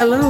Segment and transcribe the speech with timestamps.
[0.00, 0.29] Hello,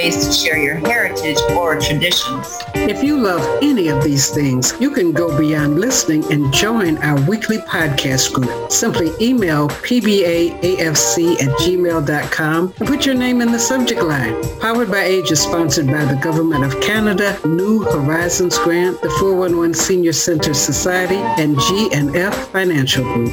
[0.09, 2.57] to share your heritage or traditions.
[2.73, 7.21] If you love any of these things, you can go beyond listening and join our
[7.29, 8.71] weekly podcast group.
[8.71, 14.41] Simply email pbaafc at gmail.com and put your name in the subject line.
[14.59, 19.75] Powered by Age is sponsored by the Government of Canada, New Horizons Grant, the 411
[19.75, 23.29] Senior Center Society, and G&F Financial Group.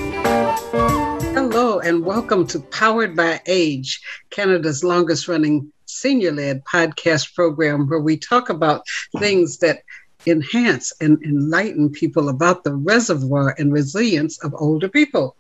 [1.32, 8.00] Hello and welcome to Powered by Age, Canada's longest running senior led podcast program where
[8.00, 8.82] we talk about
[9.18, 9.82] things that
[10.26, 15.36] enhance and enlighten people about the reservoir and resilience of older people.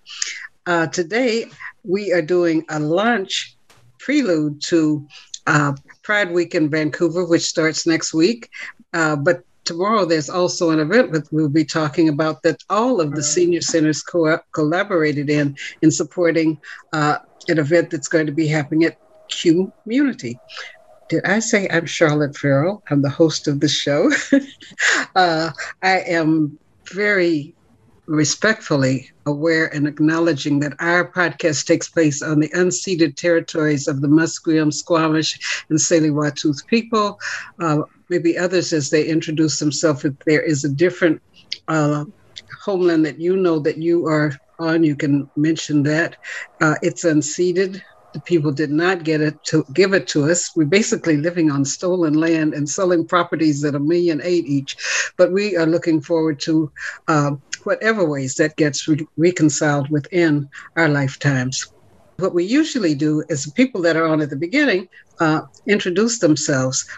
[0.66, 1.46] Uh, today,
[1.84, 3.56] we are doing a lunch
[3.98, 5.06] prelude to
[5.46, 8.50] uh, Pride Week in Vancouver, which starts next week.
[8.92, 13.14] Uh, but tomorrow there's also an event that we'll be talking about that all of
[13.14, 16.58] the senior centers co- collaborated in in supporting
[16.92, 18.96] uh, an event that's going to be happening at
[19.30, 20.38] Community.
[21.08, 22.82] Did I say I'm Charlotte Farrell?
[22.90, 24.10] I'm the host of the show.
[25.16, 25.50] uh,
[25.82, 26.58] I am
[26.92, 27.54] very
[28.06, 34.08] respectfully aware and acknowledging that our podcast takes place on the unceded territories of the
[34.08, 37.18] Musqueam, Squamish, and Tsleil-Waututh people.
[37.60, 41.20] Uh, maybe others, as they introduce themselves, if there is a different
[41.68, 42.04] uh,
[42.64, 46.16] homeland that you know that you are on, you can mention that.
[46.60, 47.80] Uh, it's unceded.
[48.18, 50.50] The people did not get it to give it to us.
[50.56, 54.76] We're basically living on stolen land and selling properties at a million eight each.
[55.16, 56.72] But we are looking forward to
[57.06, 61.72] uh, whatever ways that gets re- reconciled within our lifetimes.
[62.16, 64.88] What we usually do is the people that are on at the beginning
[65.20, 66.88] uh, introduce themselves.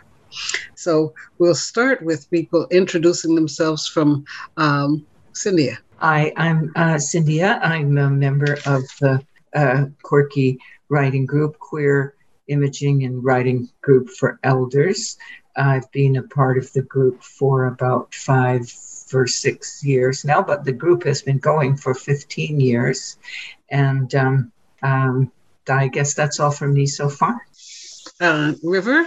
[0.74, 4.24] So we'll start with people introducing themselves from
[4.56, 5.80] um, Cynthia.
[5.98, 7.60] Hi, I'm uh, Cynthia.
[7.62, 9.22] I'm a member of the
[9.54, 10.58] uh, Quirk-e
[10.90, 12.14] Writing Group, Queer
[12.48, 15.16] Imaging and Writing Group for Elders.
[15.56, 20.64] I've been a part of the group for about five for six years now, but
[20.64, 23.16] the group has been going for 15 years.
[23.70, 24.52] And um,
[24.82, 25.32] um,
[25.68, 27.40] I guess that's all from me so far.
[28.20, 29.06] Uh, River?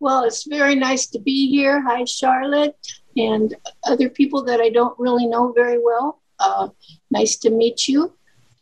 [0.00, 1.80] Well, it's very nice to be here.
[1.82, 2.76] Hi, Charlotte,
[3.16, 3.54] and
[3.84, 6.20] other people that I don't really know very well.
[6.40, 6.68] Uh,
[7.10, 8.12] nice to meet you.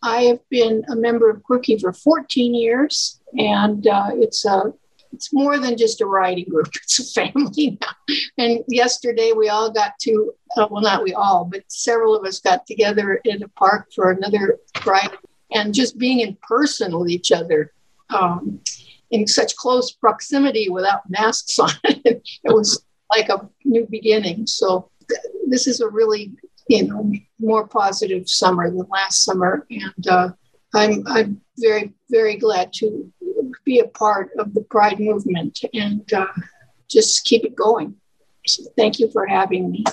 [0.02, 4.72] I have been a member of Quirk-e for 14 years, and uh, it's a
[5.12, 6.68] it's more than just a writing group.
[6.82, 8.14] It's a family now.
[8.38, 12.38] And yesterday we all got to, uh, well, not we all, but several of us
[12.40, 15.10] got together in a park for another ride,
[15.52, 17.72] and just being in person with each other
[18.10, 18.60] um,
[19.10, 21.70] in such close proximity without masks on.
[21.84, 24.46] it was like a new beginning.
[24.46, 26.32] So th- this is a really,
[26.70, 29.66] you know, more positive summer than last summer.
[29.70, 30.30] And uh,
[30.72, 33.12] I'm, I'm very, very glad to
[33.64, 36.28] be a part of the Pride movement and uh,
[36.88, 37.96] just keep it going.
[38.46, 39.84] So thank you for having me.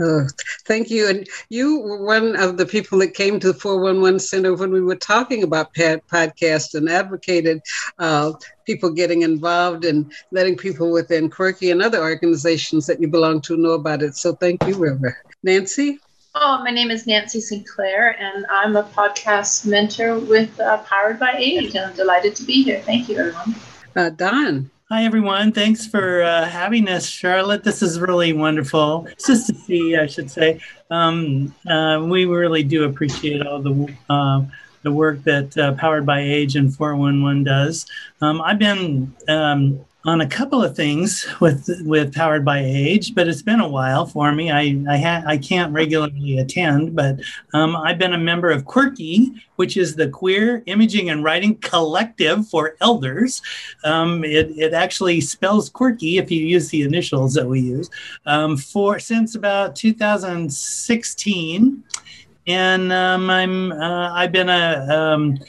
[0.00, 0.22] Uh,
[0.64, 1.08] thank you.
[1.08, 4.82] And you were one of the people that came to the 411 Center when we
[4.82, 7.60] were talking about podcasts and advocated
[7.98, 8.32] uh,
[8.64, 13.56] people getting involved and letting people within Quirk-e and other organizations that you belong to
[13.56, 14.14] know about it.
[14.14, 15.16] So thank you, River.
[15.46, 16.00] Nancy?
[16.34, 21.34] Oh, my name is Nancy Sinclair, and I'm a podcast mentor with uh, Powered by
[21.38, 22.80] Age, and I'm delighted to be here.
[22.80, 23.54] Thank you, everyone.
[23.94, 24.68] Uh, Don?
[24.90, 25.52] Hi, everyone.
[25.52, 27.62] Thanks for uh, having us, Charlotte.
[27.62, 29.06] This is really wonderful.
[29.06, 30.58] It's just to see, I should say.
[30.90, 34.42] Um, uh, we really do appreciate all the uh,
[34.82, 37.86] the work that uh, Powered by Age and 411 does.
[38.20, 43.26] Um, I've been um, on a couple of things with with Powered by Age, but
[43.26, 44.52] it's been a while for me.
[44.52, 47.18] I I, ha- I can't regularly attend, but
[47.52, 52.46] um, I've been a member of Quirk-e, which is the Queer Imaging and Writing Collective
[52.46, 53.42] for Elders.
[53.82, 57.90] Um, it it actually spells quirky if you use the initials that we use
[58.26, 61.82] um, for since about 2016,
[62.46, 65.40] and um, I'm uh, I've been a um,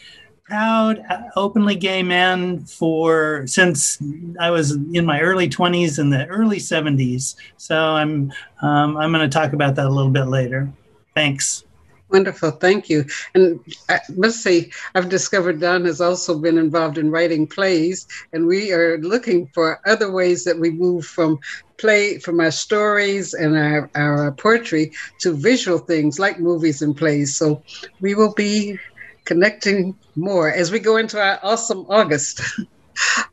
[0.48, 1.04] proud
[1.36, 4.00] openly gay man for since
[4.40, 7.36] I was in my early 20s and the early 70s.
[7.58, 10.72] So I'm um, I'm going to talk about that a little bit later.
[11.14, 11.66] Thanks.
[12.10, 13.04] Wonderful, thank you.
[13.36, 13.60] And
[13.90, 18.72] I must say, I've discovered Don has also been involved in writing plays, and we
[18.72, 21.38] are looking for other ways that we move from
[21.78, 27.36] play, from our stories and our, our poetry to visual things like movies and plays.
[27.36, 27.62] So
[28.00, 28.80] we will be
[29.28, 32.42] connecting more as we go into our awesome August.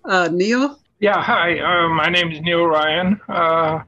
[0.05, 0.79] Uh, Neil?
[1.01, 1.59] Yeah, hi.
[1.59, 3.19] Uh, my name is Neil Ryan.
[3.31, 3.81] Uh,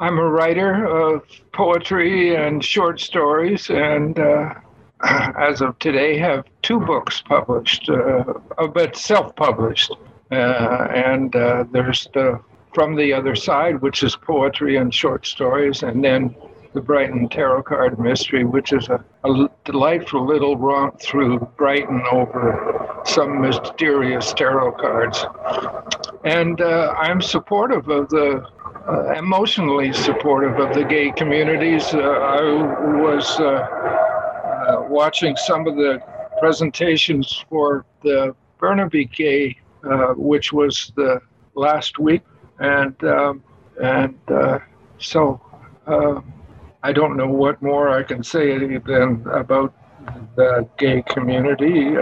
[0.00, 4.54] I'm a writer of poetry and short stories, and uh,
[5.38, 8.24] as of today, have two books published, uh,
[8.72, 9.92] but self-published.
[10.30, 12.40] Uh, and uh, there's the
[12.72, 16.34] From the Other Side, which is poetry and short stories, and then
[16.74, 23.00] the Brighton Tarot Card Mystery, which is a, a delightful little romp through Brighton over
[23.06, 25.24] some mysterious tarot cards.
[26.24, 28.44] And uh, I'm supportive of the
[28.88, 31.94] uh, emotionally supportive of the gay communities.
[31.94, 32.42] Uh, I
[33.00, 36.02] was uh, uh, watching some of the
[36.40, 41.20] presentations for the Burnaby Gay, uh, which was the
[41.54, 42.22] last week,
[42.58, 43.42] and um,
[43.80, 44.18] and
[44.98, 45.40] so
[46.84, 49.72] I don't know what more I can say than about
[50.36, 51.96] the gay community,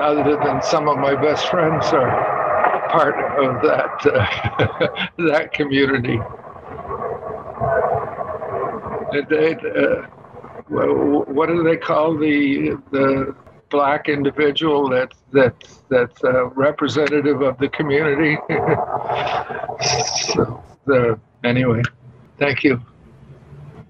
[0.00, 6.20] other than some of my best friends are part of that uh, that community.
[9.64, 10.06] uh,
[10.68, 13.34] what do they call the the
[13.70, 15.54] black individual that that
[15.88, 18.38] that's uh, representative of the community?
[20.32, 21.82] so the anyway,
[22.38, 22.80] thank you.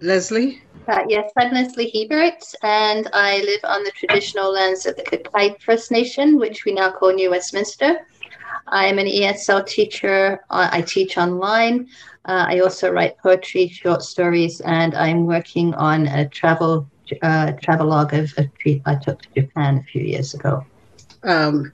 [0.01, 0.63] Leslie.
[0.89, 5.61] Uh, yes, I'm Leslie Hebert, and I live on the traditional lands of the Qayqayt
[5.61, 8.07] First Nation, which we now call New Westminster.
[8.67, 10.41] I'm an ESL teacher.
[10.49, 11.89] I teach online.
[12.25, 16.89] Uh, I also write poetry, short stories, and I'm working on a travel
[17.23, 20.65] uh, travelogue of a trip I took to Japan a few years ago.
[21.25, 21.73] Um,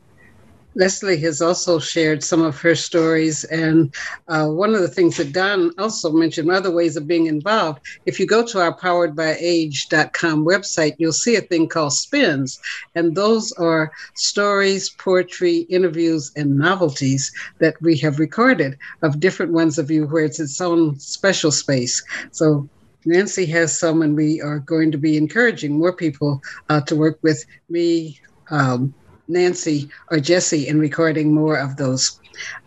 [0.76, 3.44] Leslie has also shared some of her stories.
[3.44, 3.94] And
[4.28, 8.20] uh, one of the things that Don also mentioned, other ways of being involved, if
[8.20, 12.60] you go to our poweredbyage.com website, you'll see a thing called spins.
[12.94, 19.78] And those are stories, poetry, interviews, and novelties that we have recorded of different ones
[19.78, 22.04] of you where it's its own special space.
[22.32, 22.68] So
[23.06, 27.18] Nancy has some, and we are going to be encouraging more people uh, to work
[27.22, 28.20] with me.
[28.50, 28.94] Um,
[29.28, 32.20] Nancy or Jesse in recording more of those.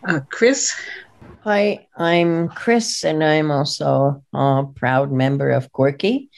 [0.06, 0.74] Uh, Chris?
[1.44, 6.28] Hi, I'm Chris, and I'm also a proud member of Quirk-e.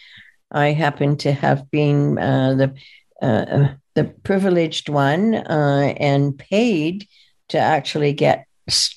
[0.50, 2.74] I happen to have been uh, the
[3.26, 7.06] uh, the privileged one uh, and paid
[7.48, 8.46] to actually get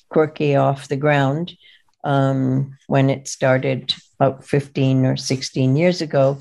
[0.08, 1.56] Quirk-e off the ground
[2.04, 6.38] um, when it started about 15 or 16 years ago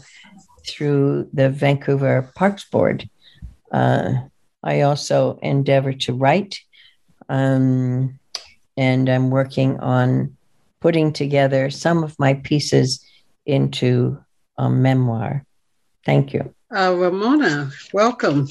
[0.67, 3.09] through the Vancouver Parks Board.
[3.71, 4.13] Uh,
[4.65, 6.59] I also endeavor to write,
[7.29, 8.19] um,
[8.75, 10.35] and I'm working on
[10.81, 13.05] putting together some of my pieces
[13.45, 14.17] into
[14.57, 15.45] a memoir.
[16.05, 16.53] Thank you.
[16.75, 18.47] Uh, Ramona, welcome.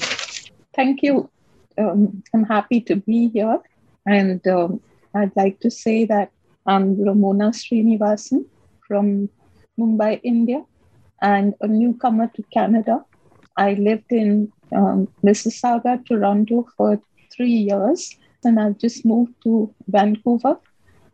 [0.73, 1.29] Thank you.
[1.77, 3.59] Um, I'm happy to be here.
[4.05, 4.81] And um,
[5.13, 6.31] I'd like to say that
[6.65, 8.45] I'm Ramona Srinivasan
[8.87, 9.29] from
[9.79, 10.63] Mumbai, India,
[11.21, 13.03] and a newcomer to Canada.
[13.57, 17.01] I lived in um, Mississauga, Toronto for
[17.31, 20.57] three years, and I've just moved to Vancouver.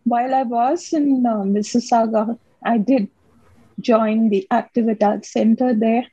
[0.03, 3.07] While I was in uh, Mississauga, I did
[3.79, 6.05] join the Active Adult Center there.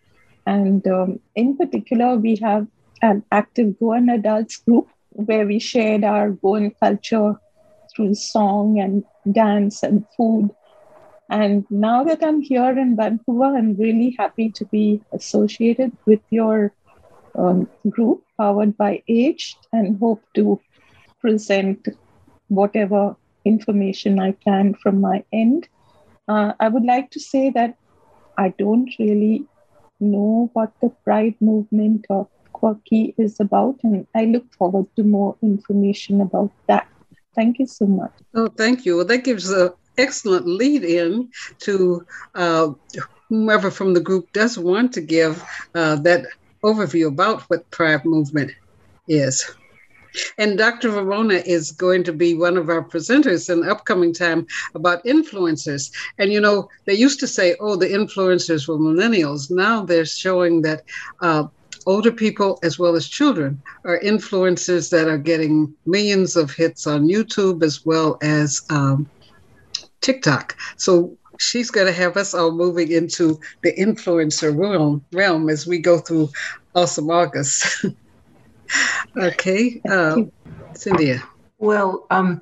[0.46, 2.66] And um, in particular, we have
[3.02, 7.34] an active Goan adults group where we shared our Goan culture
[7.94, 9.04] through song and
[9.34, 10.50] dance and food.
[11.30, 16.72] And now that I'm here in Vancouver, I'm really happy to be associated with your
[17.38, 20.60] um, group powered by age and hope to
[21.20, 21.88] present
[22.48, 25.68] whatever information I can from my end.
[26.26, 27.76] Uh, I would like to say that
[28.36, 29.46] I don't really
[30.00, 35.36] know what the Pride movement or Quirk-e is about, and I look forward to more
[35.42, 36.88] information about that.
[37.34, 38.12] Thank you so much.
[38.34, 38.96] Oh, thank you.
[38.96, 41.30] Well, that gives an excellent lead in
[41.60, 42.04] to
[42.34, 42.72] uh,
[43.28, 45.42] whomever from the group does want to give
[45.74, 46.26] uh, that
[46.64, 48.52] overview about what Pride movement
[49.08, 49.54] is.
[50.38, 50.90] And Dr.
[50.90, 55.92] Ramona is going to be one of our presenters in upcoming time about influencers.
[56.18, 59.50] And you know, they used to say, oh, the influencers were millennials.
[59.50, 60.82] Now they're showing that
[61.20, 61.44] uh,
[61.86, 67.08] older people as well as children are influencers that are getting millions of hits on
[67.08, 69.08] YouTube as well as um,
[70.00, 70.56] TikTok.
[70.76, 75.78] So she's going to have us all moving into the influencer realm, realm as we
[75.78, 76.28] go through
[76.74, 77.86] Awesome August.
[79.16, 80.22] okay, uh,
[80.74, 81.22] Cynthia.
[81.58, 82.40] Well, um,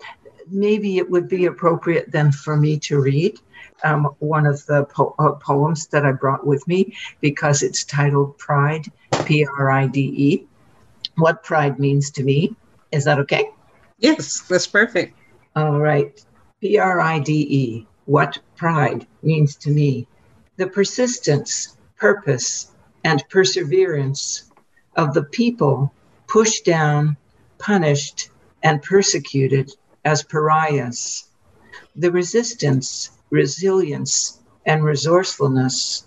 [0.50, 3.38] maybe it would be appropriate then for me to read
[3.84, 8.36] um, one of the po- uh, poems that I brought with me because it's titled
[8.38, 8.86] Pride,
[9.24, 10.46] P R I D E.
[11.16, 12.54] What pride means to me.
[12.92, 13.48] Is that okay?
[13.98, 15.16] Yes, that's perfect.
[15.54, 16.24] All right.
[16.60, 17.86] P R I D E.
[18.06, 20.06] What pride means to me.
[20.56, 22.72] The persistence, purpose,
[23.04, 24.50] and perseverance
[24.96, 25.92] of the people
[26.28, 27.16] pushed down,
[27.58, 28.30] punished,
[28.62, 29.72] and persecuted
[30.04, 31.28] as pariahs.
[31.96, 36.06] The resistance, resilience, and resourcefulness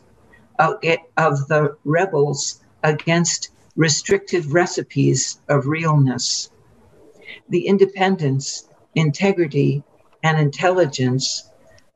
[0.58, 6.50] of, the rebels against restricted recipes of realness.
[7.50, 9.84] The independence, integrity,
[10.24, 11.49] and intelligence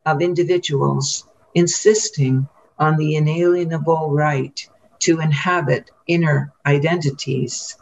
[0.06, 2.48] of individuals insisting
[2.80, 4.68] on the inalienable right
[5.00, 7.78] to inhabit inner identities.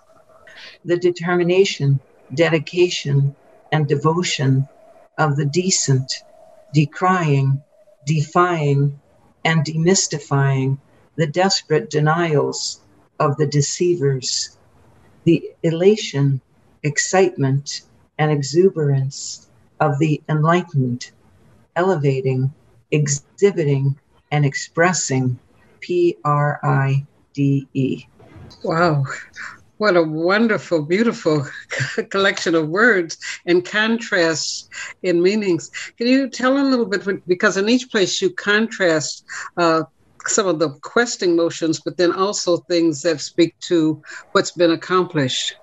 [0.86, 2.00] The determination,
[2.34, 3.36] dedication,
[3.72, 4.68] and devotion
[5.18, 6.12] of the decent,
[6.74, 7.64] decrying,
[8.06, 9.00] defying,
[9.46, 10.78] and demystifying
[11.16, 12.82] the desperate denials
[13.20, 14.58] of the deceivers,
[15.24, 16.42] the elation,
[16.84, 17.82] excitement,
[18.18, 19.48] and exuberance
[19.80, 21.12] of the enlightened,
[21.76, 22.54] elevating,
[22.92, 23.98] exhibiting,
[24.32, 25.40] and expressing
[25.80, 28.06] P R I D E.
[28.64, 29.06] Wow.
[29.78, 31.48] What a wonderful, beautiful
[32.12, 34.70] collection of words and contrasts
[35.02, 35.72] in meanings.
[35.98, 37.28] Can you tell a little bit?
[37.28, 39.26] Because in each place you contrast
[39.58, 39.84] uh,
[40.28, 44.02] some of the questing motions, but then also things that speak to
[44.34, 45.56] what's been accomplished.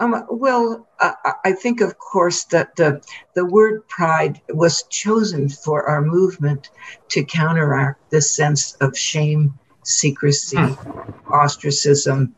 [0.00, 3.00] Um, well, I, I think, of course, that the,
[3.34, 6.70] the word pride was chosen for our movement
[7.10, 10.58] to counteract the sense of shame, secrecy,
[11.28, 12.34] ostracism,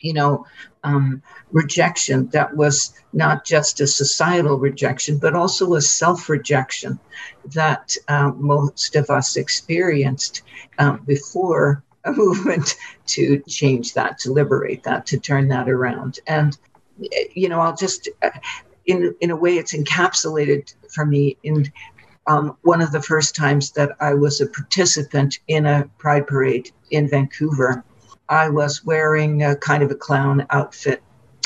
[0.00, 0.46] you know,
[0.82, 1.22] um,
[1.52, 6.98] rejection that was not just a societal rejection, but also a self rejection
[7.54, 10.42] that uh, most of us experienced
[10.78, 16.20] um, before a movement to change that, to liberate that, to turn that around.
[16.26, 16.56] And
[17.34, 18.30] you know, I'll just, uh,
[18.86, 21.70] in in a way, it's encapsulated for me in
[22.26, 26.70] um, one of the first times that I was a participant in a pride parade
[26.90, 27.84] in Vancouver.
[28.28, 31.02] I was wearing a kind of a clown outfit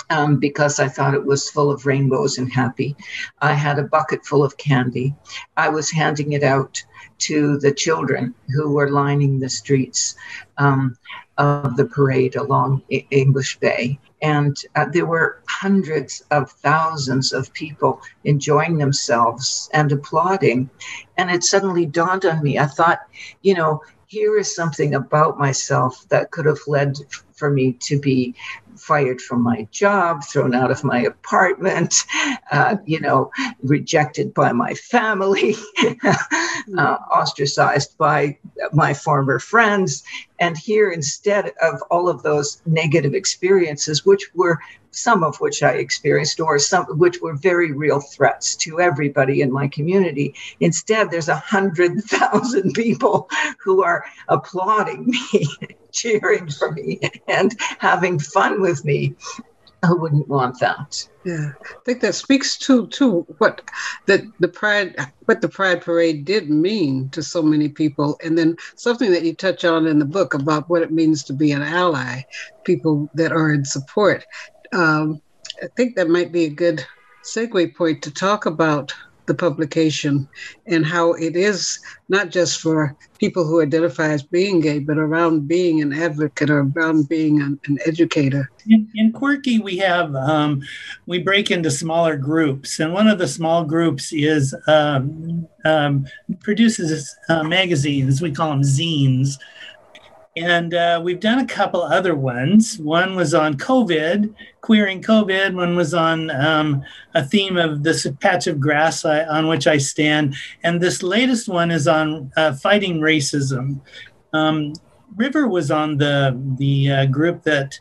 [0.09, 2.97] um, because I thought it was full of rainbows and happy.
[3.40, 5.14] I had a bucket full of candy.
[5.57, 6.83] I was handing it out
[7.19, 10.16] to the children who were lining the streets
[10.59, 10.97] um,
[11.38, 13.99] of the parade along English Bay.
[14.23, 20.71] And uh, there were hundreds of thousands of people enjoying themselves and applauding.
[21.17, 22.59] And it suddenly dawned on me.
[22.59, 23.00] I thought,
[23.43, 26.97] you know, here is something about myself that could have led
[27.33, 28.35] for me to be
[28.77, 32.05] fired from my job, thrown out of my apartment,
[32.50, 33.31] uh, you know,
[33.62, 35.55] rejected by my family,
[36.79, 38.37] uh, ostracized by
[38.73, 40.03] my former friends.
[40.40, 44.59] And here, instead of all of those negative experiences, which were
[44.90, 49.52] some of which I experienced, or some which were very real threats to everybody in
[49.52, 50.35] my community.
[50.61, 53.28] Instead, there's a hundred thousand people
[53.62, 55.47] who are applauding me,
[55.92, 59.14] cheering for me, and having fun with me.
[59.87, 60.94] Who wouldn't want that?
[61.25, 63.62] Yeah, I think that speaks to to what
[64.06, 64.94] that the pride
[65.25, 69.34] what the pride parade did mean to so many people, and then something that you
[69.34, 72.22] touch on in the book about what it means to be an ally,
[72.64, 74.25] people that are in support
[74.72, 75.20] um,
[75.62, 76.84] I think that might be a good
[77.25, 78.94] segue point to talk about
[79.27, 80.29] the publication
[80.67, 85.47] and how it is not just for people who identify as being gay, but around
[85.47, 88.50] being an advocate or around being an, an educator.
[88.69, 90.62] In, in, Quirk-e, we have um,
[91.07, 96.07] we break into smaller groups, and one of the small groups is um, um,
[96.41, 98.21] produces uh, magazines.
[98.21, 99.39] We call them zines
[100.37, 102.78] and uh, we've done a couple other ones.
[102.78, 105.54] One was on COVID, queering COVID.
[105.54, 106.84] One was on um,
[107.14, 110.37] a theme of this patch of grass I, on which I stand.
[110.62, 113.80] And this latest one is on uh, fighting racism.
[114.32, 114.75] Um,
[115.16, 117.78] River was on the the uh, group that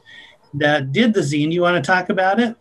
[0.55, 1.51] that did the zine.
[1.51, 2.55] You want to talk about it?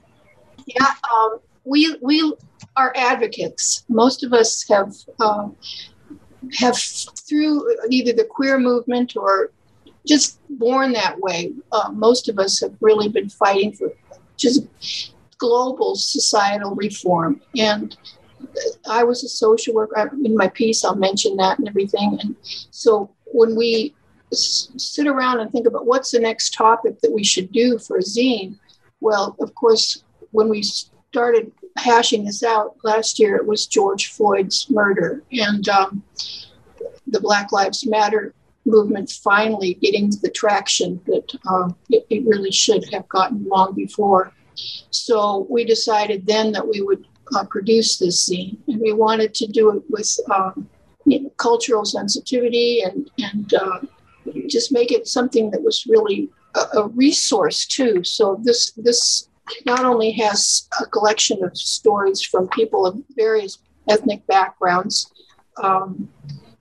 [0.67, 2.35] Yeah, um, we we
[2.77, 3.87] are advocates.
[3.89, 5.57] Most of us have um,
[6.59, 9.51] have through either the queer movement or
[10.07, 11.53] just born that way.
[11.73, 13.93] Uh, most of us have really been fighting for
[14.37, 14.67] just
[15.39, 17.41] global societal reform.
[17.57, 17.97] And
[18.89, 20.11] I was a social worker.
[20.25, 22.19] In my piece, I'll mention that and everything.
[22.21, 23.95] And so when we
[24.33, 27.99] s- sit around and think about what's the next topic that we should do for
[27.99, 28.57] a zine,
[29.01, 30.03] well, of course,
[30.33, 36.03] when we started hashing this out last year, it was George Floyd's murder and um,
[37.07, 38.35] the Black Lives Matter
[38.69, 44.33] movement finally getting the traction that uh, it, it really should have gotten long before.
[44.91, 49.47] So we decided then that we would uh, produce this zine, and we wanted to
[49.47, 50.69] do it with um,
[51.05, 53.81] you know, cultural sensitivity and and uh,
[54.47, 58.05] just make it something that was really a, a resource too.
[58.05, 59.29] So this this
[59.65, 63.59] not only has a collection of stories from people of various
[63.89, 65.11] ethnic backgrounds.
[65.63, 66.09] Um,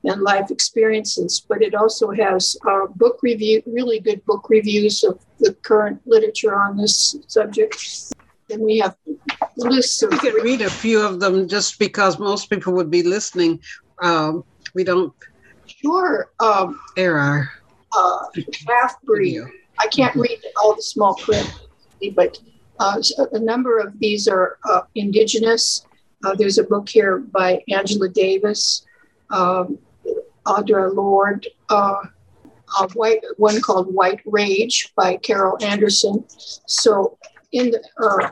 [0.08, 5.20] and life experiences, but it also has uh, book review, really good book reviews of
[5.40, 7.78] the current literature on this subject.
[8.50, 8.96] Then we have
[9.58, 10.12] lists of.
[10.12, 13.60] We could read a few of them just because most people would be listening.
[14.02, 15.14] Um, we don't
[15.68, 16.32] Sure.
[16.40, 17.52] Um, air our
[17.96, 18.26] uh,
[18.68, 19.42] half breed.
[19.80, 21.52] I can't read all the small print,
[22.16, 22.40] but
[22.80, 23.02] uh,
[23.34, 25.86] a number of these are uh, indigenous.
[26.24, 28.86] Uh, there's a book here by Angela Davis,
[29.30, 29.78] um,
[30.48, 32.02] Audre Lorde, uh,
[32.80, 36.26] a white one called White Rage by Carol Anderson.
[36.66, 37.18] So
[37.52, 38.32] in the uh,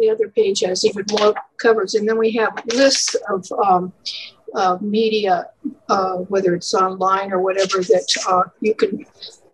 [0.00, 3.92] the other page has even more covers, and then we have lists of um,
[4.54, 5.46] uh, media,
[5.88, 9.04] uh, whether it's online or whatever, that uh, you can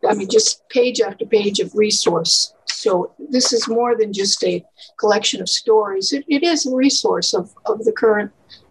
[0.08, 2.54] I mean, just page after page of resource.
[2.66, 4.64] So this is more than just a
[4.98, 6.12] collection of stories.
[6.12, 8.30] It, it is a resource of, of the current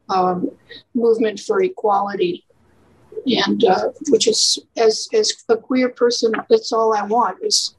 [0.10, 0.50] um,
[0.96, 2.46] movement for equality,
[3.28, 7.76] and uh, which is as as a queer person, that's all I want is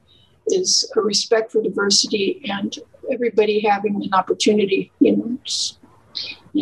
[0.47, 2.75] is a respect for diversity and
[3.11, 4.91] everybody having an opportunity.
[4.99, 5.37] You know,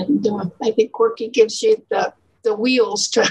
[0.05, 2.13] and uh, I think Quirk-e gives you the
[2.43, 3.29] the wheels to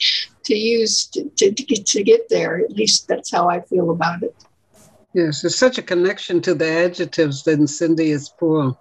[0.44, 2.58] to use to, to, to, get, to get there.
[2.58, 4.34] At least that's how I feel about it.
[5.14, 8.76] Yes, there's such a connection to the adjectives in Cynthia's poem.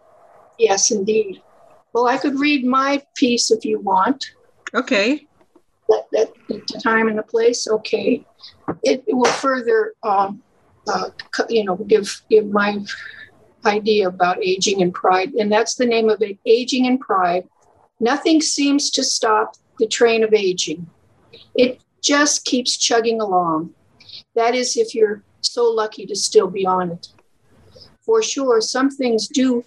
[0.57, 1.41] Yes, indeed.
[1.93, 4.31] Well, I could read my piece if you want.
[4.73, 5.26] Okay.
[5.89, 7.67] That, that the time and the place.
[7.67, 8.25] Okay.
[8.83, 10.41] It, it will further, um,
[10.87, 11.09] uh,
[11.49, 12.79] you know, give give my
[13.65, 17.47] idea about aging and pride, and that's the name of it: aging and pride.
[17.99, 20.87] Nothing seems to stop the train of aging.
[21.55, 23.73] It just keeps chugging along.
[24.35, 27.07] That is, if you're so lucky to still be on it.
[28.01, 29.63] For sure, some things do,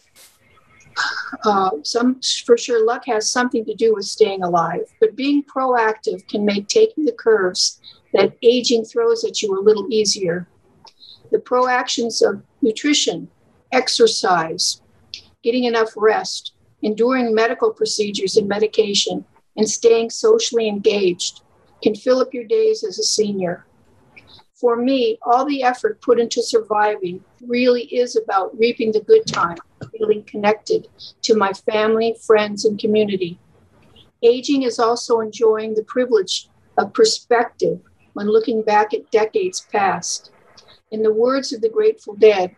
[1.44, 4.82] uh, some for sure, luck has something to do with staying alive.
[5.00, 7.80] But being proactive can make taking the curves
[8.12, 10.48] that aging throws at you a little easier.
[11.30, 13.28] The proactions of nutrition,
[13.72, 14.82] exercise,
[15.42, 19.24] getting enough rest, enduring medical procedures and medication,
[19.56, 21.42] and staying socially engaged
[21.82, 23.66] can fill up your days as a senior.
[24.54, 29.56] For me, all the effort put into surviving really is about reaping the good time,
[29.96, 30.88] feeling connected
[31.22, 33.38] to my family, friends, and community.
[34.22, 37.80] Aging is also enjoying the privilege of perspective
[38.12, 40.30] when looking back at decades past.
[40.90, 42.54] In the words of the Grateful Dead,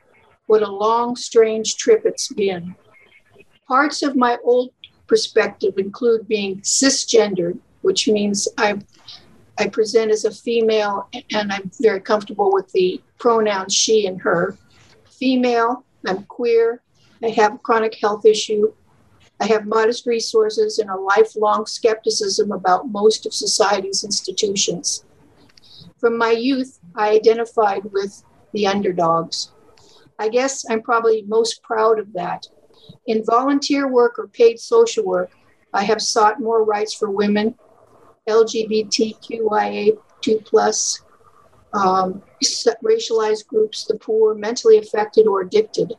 [0.47, 2.75] what a long, strange trip it's been.
[3.69, 4.71] Parts of my old
[5.07, 8.81] perspective include being cisgendered, which means I,
[9.59, 14.57] I present as a female and I'm very comfortable with the pronouns she and her.
[15.23, 16.83] Female, I'm queer,
[17.23, 18.73] I have a chronic health issue,
[19.39, 25.05] I have modest resources and a lifelong skepticism about most of society's institutions.
[25.99, 29.53] From my youth, I identified with the underdogs.
[30.19, 32.49] I guess I'm probably most proud of that.
[33.07, 35.31] In volunteer work or paid social work,
[35.73, 37.55] I have sought more rights for women,
[38.29, 41.01] LGBTQIA2 plus,
[41.75, 42.23] um,
[42.85, 45.95] racialized groups, the poor, mentally affected or addicted,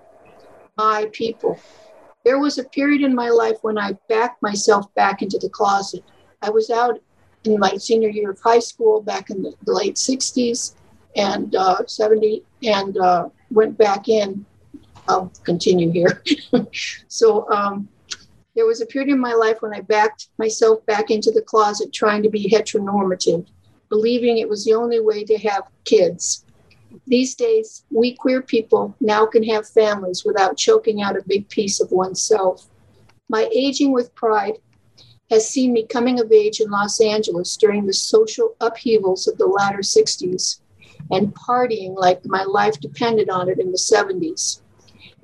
[0.77, 1.59] my people.
[2.23, 6.03] There was a period in my life when I backed myself back into the closet.
[6.41, 6.99] I was out
[7.43, 10.75] in my senior year of high school back in the, late 60s
[11.15, 14.45] and uh, 70 and uh, went back in.
[15.07, 16.23] I'll continue here.
[17.07, 17.89] so um,
[18.55, 21.91] there was a period in my life when I backed myself back into the closet
[21.91, 23.45] trying to be heteronormative,
[23.93, 26.45] believing it was the only way to have kids.
[27.05, 31.79] These days, we queer people now can have families without choking out a big piece
[31.79, 32.67] of oneself.
[33.29, 34.57] My aging with pride
[35.29, 39.45] has seen me coming of age in Los Angeles during the social upheavals of the
[39.45, 40.61] latter 60s
[41.11, 44.62] and partying like my life depended on it in the 70s.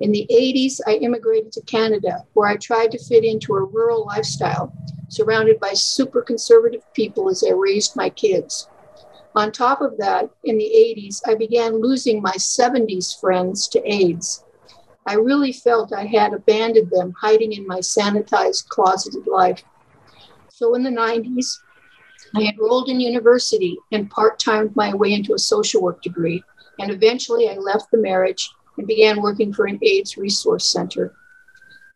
[0.00, 4.06] In the 80s, I immigrated to Canada, where I tried to fit into a rural
[4.06, 4.72] lifestyle,
[5.08, 8.68] surrounded by super conservative people as I raised my kids.
[9.36, 14.44] On top of that, in the 80s, I began losing my 70s friends to AIDS.
[15.06, 19.62] I really felt I had abandoned them, hiding in my sanitized, closeted life.
[20.48, 21.60] So in the 90s,
[22.34, 26.42] I enrolled in university and part timed my way into a social work degree.
[26.78, 31.12] And eventually, I left the marriage and began working for an AIDS resource center.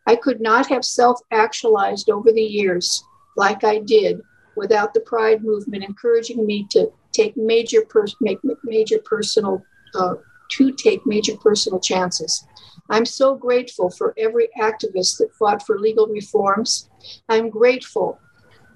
[0.07, 3.03] I could not have self actualized over the years
[3.37, 4.21] like I did
[4.55, 7.81] without the Pride movement encouraging me to take major,
[8.21, 10.17] make major personal, uh,
[10.51, 12.47] to take major personal chances.
[12.91, 16.91] I'm so grateful for every activist that fought for legal reforms.
[17.31, 18.21] I'm grateful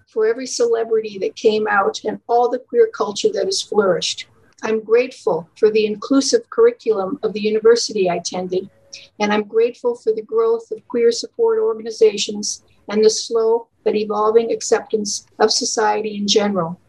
[0.06, 4.28] for every celebrity that came out and all the queer culture that has flourished.
[4.62, 8.68] I'm grateful for the inclusive curriculum of the university I attended,
[9.20, 14.50] and I'm grateful for the growth of queer support organizations and the slow but evolving
[14.50, 16.80] acceptance of society in general.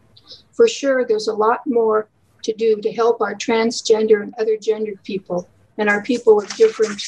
[0.52, 2.08] For sure, there's a lot more
[2.42, 7.00] to do to help our transgender and other gendered people and our people with different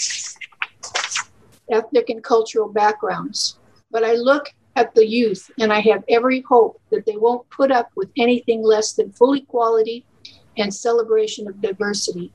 [1.71, 3.59] ethnic and cultural backgrounds.
[3.91, 7.71] But I look at the youth and I have every hope that they won't put
[7.71, 10.05] up with anything less than full equality
[10.57, 12.33] and celebration of diversity.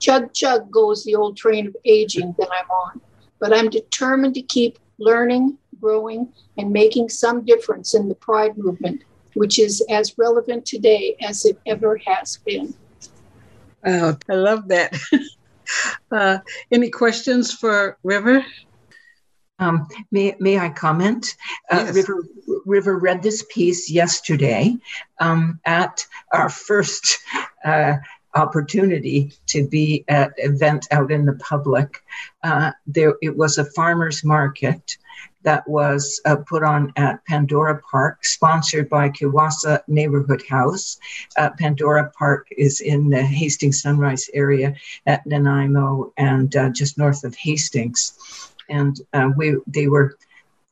[0.00, 3.00] Chug chug goes the old train of aging that I'm on,
[3.40, 9.02] but I'm determined to keep learning, growing, and making some difference in the pride movement,
[9.34, 12.74] which is as relevant today as it ever has been.
[13.84, 14.96] Oh, I love that.
[16.12, 16.38] uh,
[16.70, 18.44] any questions for River?
[19.58, 21.36] Um, may, may I comment?
[21.70, 21.94] Uh, Yes.
[21.96, 22.24] River,
[22.64, 24.76] River read this piece yesterday
[25.18, 27.18] um, at our first
[27.64, 27.94] uh,
[28.34, 32.02] opportunity to be at an event out in the public.
[32.42, 34.96] Uh, there, it was a farmer's market
[35.42, 40.98] that was uh, put on at Pandora Park, sponsored by Kiwassa Neighborhood House.
[41.36, 44.74] Uh, Pandora Park is in the Hastings Sunrise area
[45.06, 48.12] at Nanaimo and uh, just north of Hastings
[48.68, 50.16] and uh, we they were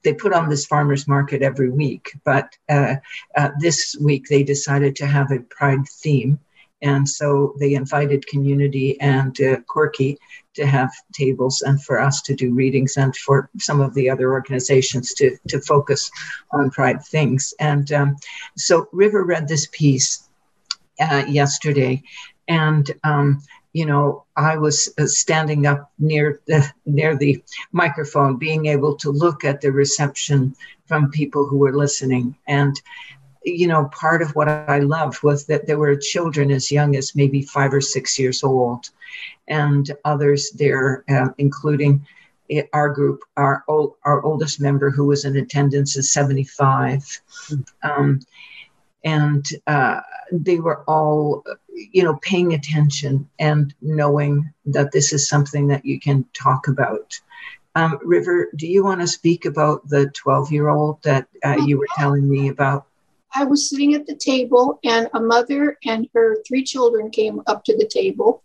[0.04, 2.96] they put on this farmers market every week but uh,
[3.36, 6.38] uh, this week they decided to have a pride theme.
[6.82, 10.18] And so they invited community and uh, Corky
[10.54, 14.32] to have tables and for us to do readings and for some of the other
[14.32, 16.10] organizations to, to focus
[16.52, 17.54] on pride things.
[17.60, 18.16] And um,
[18.56, 20.28] so river read this piece
[21.00, 22.02] uh, yesterday.
[22.48, 23.42] And um,
[23.78, 27.32] you know i was uh, standing up near the near the
[27.72, 30.54] microphone being able to look at the reception
[30.86, 32.34] from people who were listening.
[32.46, 32.74] And
[33.44, 37.14] you know part of what i loved was that there were children as young as
[37.14, 38.82] maybe five or six years old
[39.46, 42.04] and others there uh, including
[42.72, 47.22] our group our ol- our oldest member who was in attendance is 75
[47.82, 48.20] um,
[49.04, 50.00] and uh,
[50.32, 51.44] they were all
[51.92, 57.18] you know paying attention and knowing that this is something that you can talk about.
[57.74, 61.78] Um, river do you want to speak about the 12 year old that uh, you
[61.78, 62.86] were telling me about?
[63.34, 67.64] I was sitting at the table, and a mother and her three children came up
[67.64, 68.42] to the table,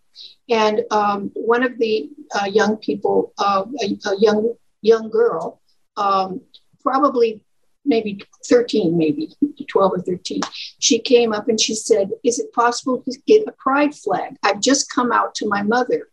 [0.49, 5.61] and um, one of the uh, young people, uh, a, a young young girl,
[5.95, 6.41] um,
[6.81, 7.41] probably
[7.85, 9.29] maybe 13, maybe
[9.67, 10.41] 12 or 13,
[10.79, 14.37] she came up and she said, "Is it possible to get a pride flag?
[14.43, 16.09] I've just come out to my mother."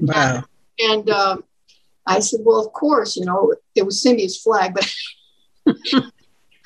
[0.00, 0.44] Wow.
[0.78, 1.44] And um,
[2.06, 4.94] I said, well, of course, you know, it was Cindy's flag, but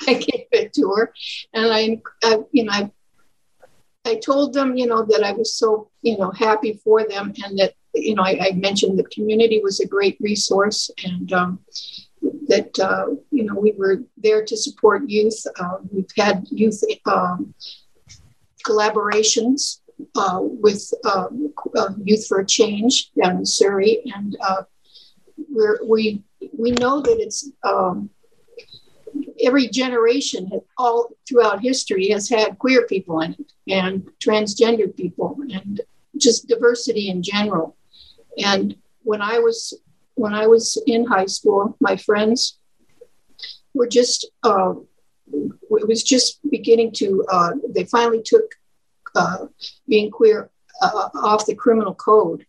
[0.06, 1.14] I gave it to her.
[1.54, 2.90] And I, I, you know, I,
[4.04, 7.58] I told them, you know, that I was so, you know, happy for them and
[7.58, 11.60] that, you know, I, I mentioned the community was a great resource and um,
[12.48, 15.46] that, uh, you know, we were there to support youth.
[15.58, 17.54] Uh, we've had youth um,
[18.66, 19.80] collaborations
[20.14, 24.62] uh, with um, uh, Youth for Change down in Surrey, and uh,
[25.86, 26.22] we
[26.56, 28.10] we know that it's um,
[29.42, 35.80] every generation, all throughout history, has had queer people in it, and transgender people, and
[36.16, 37.76] just diversity in general.
[38.42, 39.74] And when I was
[40.14, 42.58] when I was in high school, my friends
[43.74, 44.74] were just uh,
[45.32, 47.24] it was just beginning to.
[47.30, 48.54] Uh, they finally took
[49.14, 49.46] uh,
[49.88, 50.50] being queer
[50.82, 52.46] uh, off the criminal code.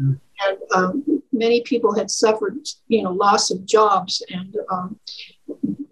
[0.00, 0.18] Mm.
[0.46, 4.98] And um, many people had suffered, you know, loss of jobs and um,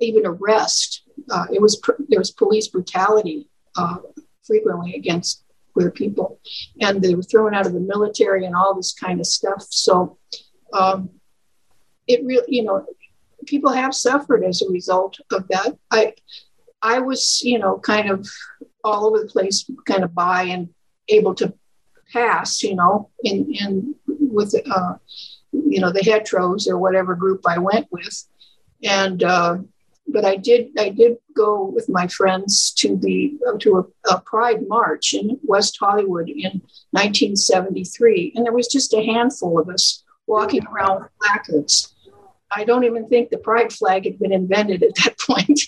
[0.01, 1.03] even arrest.
[1.31, 3.99] Uh, it was pr- there was police brutality uh,
[4.45, 6.41] frequently against queer people,
[6.81, 9.65] and they were thrown out of the military and all this kind of stuff.
[9.71, 10.19] So
[10.73, 11.11] um,
[12.07, 12.87] it really, you know,
[13.47, 15.77] people have suffered as a result of that.
[15.91, 16.15] I
[16.83, 18.29] I was, you know, kind of
[18.85, 20.69] all over the place, kind of by and
[21.09, 21.55] able to
[22.13, 24.95] pass, you know, in in with uh,
[25.53, 28.27] you know the heteros or whatever group I went with,
[28.83, 29.59] and uh,
[30.09, 34.69] but I did I did go with my friends to the to a, a, Pride
[34.69, 40.67] march in West Hollywood in 1973, and there was just a handful of us walking
[40.67, 41.95] around with placards.
[42.55, 45.61] I don't even think the Pride flag had been invented at that point,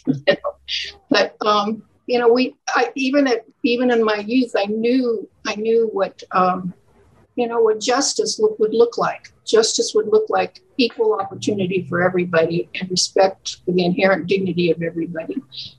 [1.10, 5.54] but um, you know, we I, even at even in my youth, I knew I
[5.56, 6.74] knew what um,
[7.36, 9.32] you know what justice would look like.
[9.46, 14.82] Justice would look like equal opportunity for everybody and respect for the inherent dignity of
[14.82, 15.36] everybody,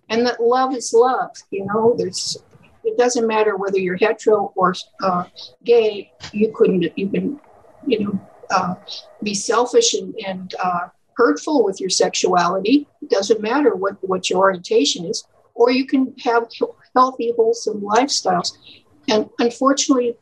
[0.10, 1.32] and that love is love.
[1.52, 2.38] You know, there's
[2.84, 5.26] it doesn't matter whether you're hetero or uh,
[5.64, 6.12] gay.
[6.32, 7.40] You couldn't even
[7.86, 8.20] you know
[8.52, 8.76] uh,
[9.24, 12.88] be selfish and, and uh, hurtful with your sexuality.
[13.02, 16.48] It doesn't matter what what your orientation is or you can have
[16.94, 18.58] healthy, wholesome lifestyles.
[19.10, 20.16] And unfortunately,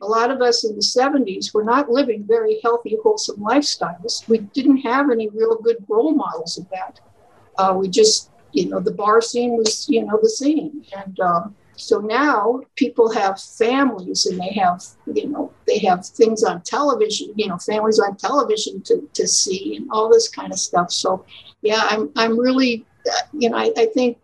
[0.00, 4.26] a lot of us in the 70s were not living very healthy, wholesome lifestyles.
[4.28, 7.00] We didn't have any real good role models of that.
[7.58, 10.84] Uh, we just, you know, the bar scene was, you know, the same.
[10.96, 16.42] And um, so now people have families and they have, you know, they have things
[16.42, 20.58] on television, you know, families on television to, to see and all this kind of
[20.58, 20.90] stuff.
[20.90, 21.24] So,
[21.62, 24.18] yeah, I'm, I'm really, uh, you know, I, I think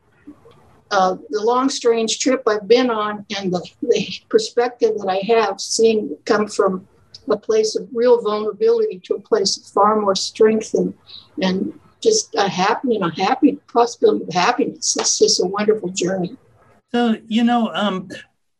[0.90, 5.60] uh, the long, strange trip I've been on and the, the perspective that I have
[5.60, 6.86] seeing come from
[7.30, 10.92] a place of real vulnerability to a place of far more strength and,
[11.40, 14.96] and just a happy, you know, happy possibility of happiness.
[14.98, 16.36] It's just a wonderful journey.
[16.94, 18.08] So, you know, um,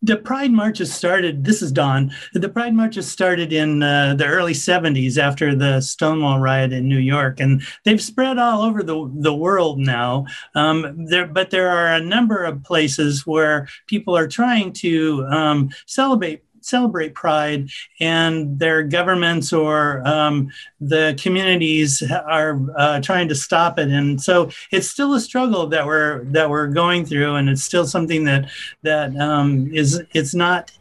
[0.03, 1.45] the Pride marches started.
[1.45, 2.11] This is Don.
[2.33, 6.99] The Pride marches started in uh, the early '70s after the Stonewall riot in New
[6.99, 10.27] York, and they've spread all over the the world now.
[10.57, 15.71] Um, there, but there are a number of places where people are trying to um,
[15.87, 17.69] celebrate celebrate Pride,
[18.01, 20.51] and their governments or um,
[20.81, 23.89] the communities are uh, trying to stop it.
[23.89, 27.87] And so it's still a struggle that we're that we're going through, and it's still
[27.87, 28.51] something that
[28.83, 30.73] that um, is it's not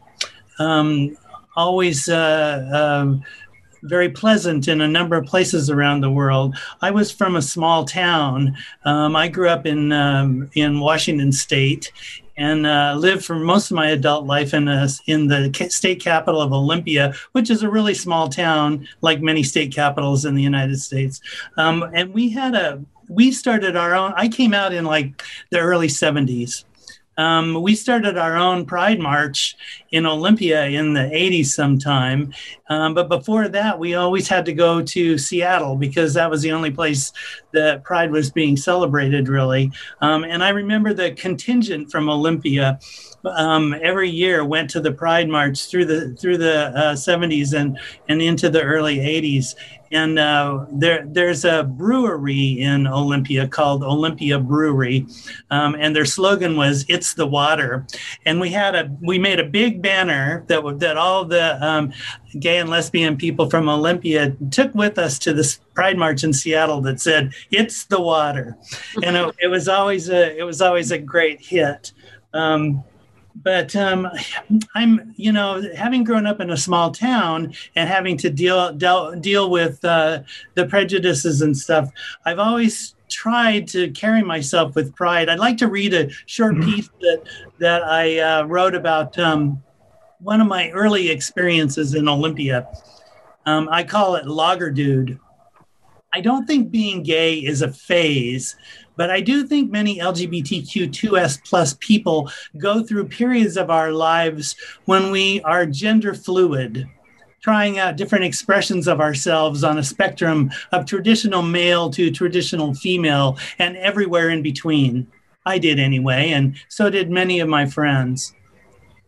[0.58, 1.16] um,
[1.56, 2.08] always.
[2.08, 3.24] Uh, um,
[3.84, 6.56] very pleasant in a number of places around the world.
[6.80, 8.56] I was from a small town.
[8.84, 11.92] Um, I grew up in um, in Washington State,
[12.36, 16.40] and uh, lived for most of my adult life in a, in the state capital
[16.40, 20.80] of Olympia, which is a really small town, like many state capitals in the United
[20.80, 21.20] States.
[21.56, 24.14] Um, and we had a we started our own.
[24.16, 26.64] I came out in like the early '70s,
[27.16, 29.56] um, we started our own Pride March
[29.92, 32.32] in Olympia in the 80s sometime.
[32.68, 36.52] Um, but before that, we always had to go to Seattle because that was the
[36.52, 37.12] only place
[37.52, 39.70] that Pride was being celebrated, really.
[40.00, 42.78] Um, and I remember the contingent from Olympia
[43.24, 47.78] um, every year went to the Pride March through the through the uh, 70s and
[48.08, 49.54] and into the early 80s.
[49.92, 55.06] And uh, there there's a brewery in Olympia called Olympia Brewery,
[55.50, 57.86] um, and their slogan was "It's the water."
[58.26, 61.92] And we had a we made a big banner that that all the um,
[62.38, 66.80] gay and lesbian people from Olympia took with us to this Pride March in Seattle
[66.82, 68.56] that said "It's the water,"
[69.02, 71.92] and it, it was always a it was always a great hit.
[72.32, 72.84] Um,
[73.36, 74.08] but um,
[74.74, 79.14] I'm, you know, having grown up in a small town and having to deal deal,
[79.16, 80.22] deal with uh,
[80.54, 81.90] the prejudices and stuff,
[82.24, 85.28] I've always tried to carry myself with pride.
[85.28, 87.22] I'd like to read a short piece that
[87.58, 89.62] that I uh, wrote about um,
[90.20, 92.68] one of my early experiences in Olympia.
[93.46, 95.18] Um, I call it Logger Dude.
[96.14, 98.56] I don't think being gay is a phase,
[98.96, 105.10] but I do think many LGBTQ2S plus people go through periods of our lives when
[105.10, 106.88] we are gender fluid,
[107.42, 113.36] trying out different expressions of ourselves on a spectrum of traditional male to traditional female
[113.58, 115.06] and everywhere in between.
[115.44, 118.32] I did anyway, and so did many of my friends.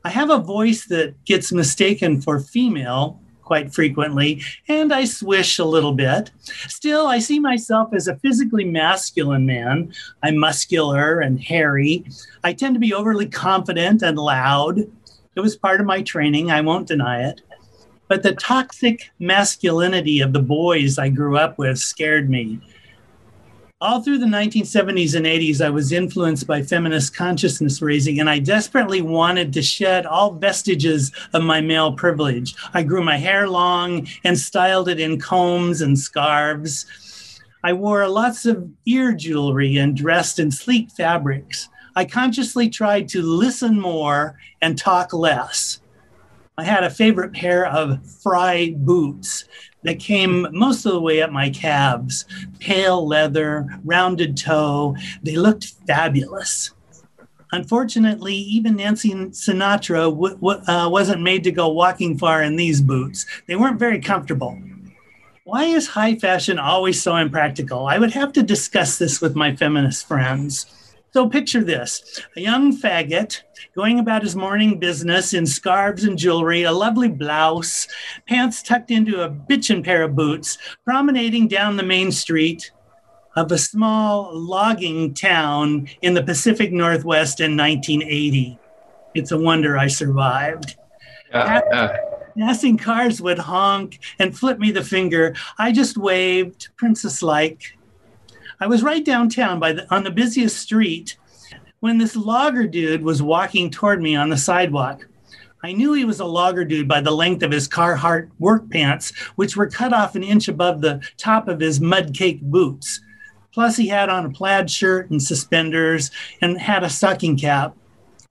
[0.07, 5.65] I have a voice that gets mistaken for female quite frequently, and I swish a
[5.65, 6.31] little bit.
[6.69, 9.93] Still, I see myself as a physically masculine man.
[10.23, 12.05] I'm muscular and hairy.
[12.45, 14.79] I tend to be overly confident and loud.
[14.79, 17.43] It was part of my training, I won't deny it.
[18.07, 22.61] But the toxic masculinity of the boys I grew up with scared me.
[23.87, 28.41] All through the 1970s and 80s, I was influenced by feminist consciousness raising, and I
[28.41, 32.57] desperately wanted to shed all vestiges of my male privilege.
[32.75, 36.85] I grew my hair long and styled it in combs and scarves.
[37.63, 41.69] I wore lots of ear jewelry and dressed in sleek fabrics.
[41.95, 45.81] I consciously tried to listen more and talk less.
[46.59, 49.45] I had a favorite pair of Frye boots
[49.87, 52.25] that came most of the way up my calves,
[52.59, 54.97] pale leather, rounded toe.
[55.23, 56.73] They looked fabulous.
[57.53, 62.83] Unfortunately, even Nancy Sinatra w- w- uh, wasn't made to go walking far in these
[62.83, 63.25] boots.
[63.47, 64.59] They weren't very comfortable.
[65.45, 67.87] Why is high fashion always so impractical?
[67.87, 70.67] I would have to discuss this with my feminist friends.
[71.17, 73.41] So picture this a young faggot
[73.75, 77.89] going about his morning business in scarves and jewelry, a lovely blouse,
[78.29, 82.71] pants tucked into a bitchin' pair of boots, promenading down the main street
[83.35, 88.59] of a small logging town in the Pacific Northwest in 1980.
[89.15, 90.77] It's a wonder I survived.
[91.33, 91.97] Uh, uh.
[92.39, 95.35] Passing cars would honk and flip me the finger.
[95.57, 97.73] I just waved, princess like.
[98.59, 101.17] I was right downtown by the, on the busiest street
[101.81, 105.07] when this logger dude was walking toward me on the sidewalk.
[105.63, 109.13] I knew he was a logger dude by the length of his Carhartt work pants,
[109.37, 113.01] which were cut off an inch above the top of his mud cake boots.
[113.53, 117.77] Plus, he had on a plaid shirt and suspenders and had a sucking cap.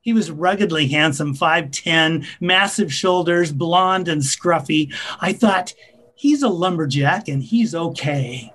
[0.02, 4.94] He was ruggedly handsome, 5'10, massive shoulders, blonde and scruffy.
[5.20, 5.74] I thought,
[6.16, 8.54] he's a lumberjack and he's okay.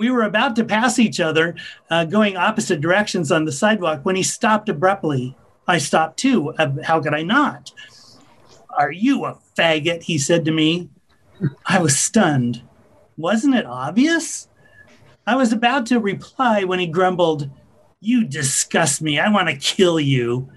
[0.00, 1.54] We were about to pass each other,
[1.90, 5.36] uh, going opposite directions on the sidewalk, when he stopped abruptly.
[5.68, 6.54] I stopped too.
[6.54, 7.70] Uh, how could I not?
[8.78, 10.04] Are you a faggot?
[10.04, 10.88] He said to me.
[11.66, 12.62] I was stunned.
[13.18, 14.48] Wasn't it obvious?
[15.26, 17.50] I was about to reply when he grumbled,
[18.00, 19.20] You disgust me.
[19.20, 20.50] I want to kill you.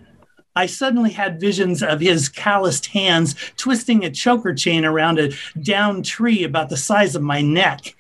[0.56, 6.01] I suddenly had visions of his calloused hands twisting a choker chain around a down
[6.01, 7.93] tree about the size of my neck.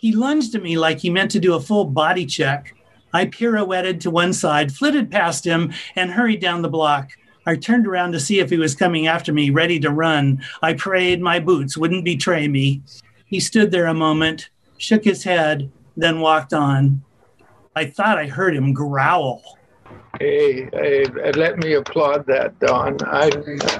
[0.00, 2.74] He lunged at me like he meant to do a full body check.
[3.12, 7.10] I pirouetted to one side, flitted past him, and hurried down the block.
[7.44, 10.42] I turned around to see if he was coming after me, ready to run.
[10.62, 12.80] I prayed my boots wouldn't betray me.
[13.26, 17.02] He stood there a moment, shook his head, then walked on.
[17.76, 19.42] I thought I heard him growl.
[20.18, 22.96] Hey, hey, let me applaud that, Don.
[23.04, 23.30] I,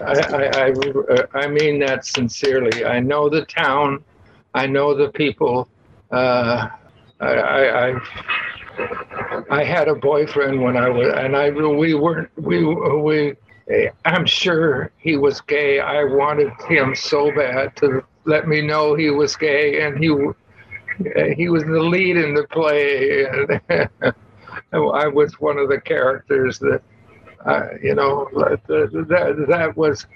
[0.04, 2.84] I, I, I, I mean that sincerely.
[2.84, 4.04] I know the town,
[4.52, 5.66] I know the people,
[6.10, 6.68] uh,
[7.20, 8.00] I, I,
[9.50, 13.34] I had a boyfriend when I was, and I we weren't we we.
[14.04, 15.80] I'm sure he was gay.
[15.80, 20.08] I wanted him so bad to let me know he was gay, and he
[21.34, 23.26] he was the lead in the play.
[23.26, 24.14] And
[24.72, 26.82] I was one of the characters that,
[27.44, 30.06] uh, you know, that that was.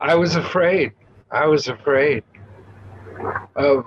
[0.00, 0.92] I was afraid.
[1.30, 2.22] I was afraid
[3.56, 3.86] of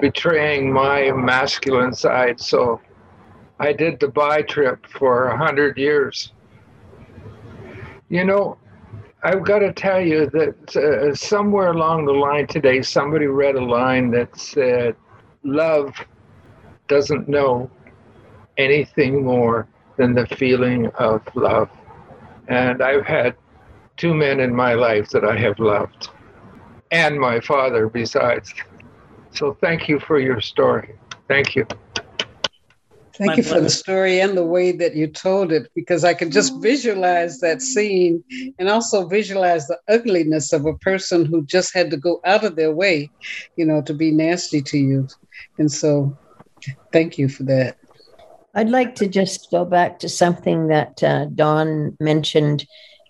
[0.00, 2.40] betraying my masculine side.
[2.40, 2.80] So
[3.58, 6.32] I did the buy trip for a hundred years.
[8.08, 8.58] You know,
[9.22, 13.64] I've got to tell you that uh, somewhere along the line today, somebody read a
[13.64, 14.96] line that said,
[15.42, 15.94] Love
[16.88, 17.70] doesn't know
[18.56, 21.68] anything more than the feeling of love.
[22.48, 23.36] And I've had
[23.96, 26.08] two men in my life that I have loved,
[26.90, 28.54] and my father besides.
[29.32, 30.94] So thank you for your story.
[31.28, 31.66] Thank you.
[33.14, 36.32] Thank you for the story and the way that you told it, because I could
[36.32, 38.24] just visualize that scene
[38.58, 42.56] and also visualize the ugliness of a person who just had to go out of
[42.56, 43.10] their way,
[43.56, 45.08] you know, to be nasty to you.
[45.58, 46.16] And so
[46.92, 47.76] thank you for that.
[48.54, 52.66] I'd like to just go back to something that uh, Don mentioned.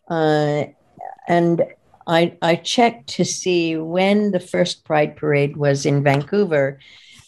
[0.08, 0.64] Uh,
[1.28, 1.62] and
[2.10, 6.80] I, I checked to see when the first Pride Parade was in Vancouver,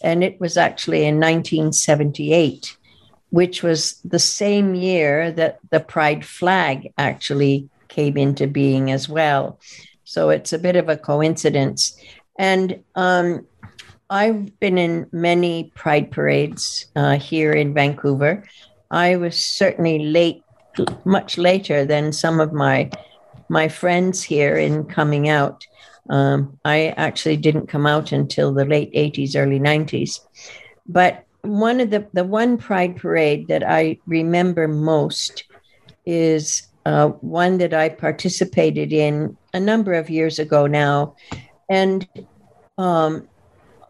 [0.03, 2.77] and it was actually in 1978,
[3.31, 9.61] which was the same year that the Pride flag actually came into being as well.
[10.03, 11.97] So it's a bit of a coincidence.
[12.37, 13.47] And um,
[14.11, 18.43] I've been in many Pride parades uh, here in Vancouver.
[18.91, 20.43] I was certainly late,
[21.05, 22.91] much later than some of my
[23.53, 25.67] my friends here in coming out.
[26.09, 30.21] Um, I actually didn't come out until the late 80s, early 90s.
[30.89, 35.45] But one of the, the one pride parade that I remember most
[36.07, 41.15] is uh, one that I participated in a number of years ago now.
[41.69, 42.09] And
[42.79, 43.29] um,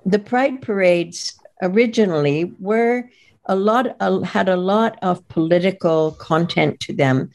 [0.05, 3.09] the pride parades originally were
[3.47, 7.31] a lot had a lot of political content to them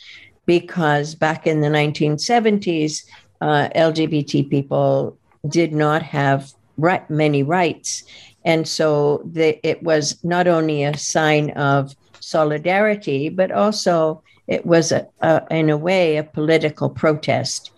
[0.48, 3.06] because back in the 1970s,
[3.42, 5.16] uh, LGBT people
[5.48, 8.04] did not have right, many rights.
[8.44, 14.92] And so the, it was not only a sign of solidarity, but also it was,
[14.92, 17.72] a, a, in a way, a political protest.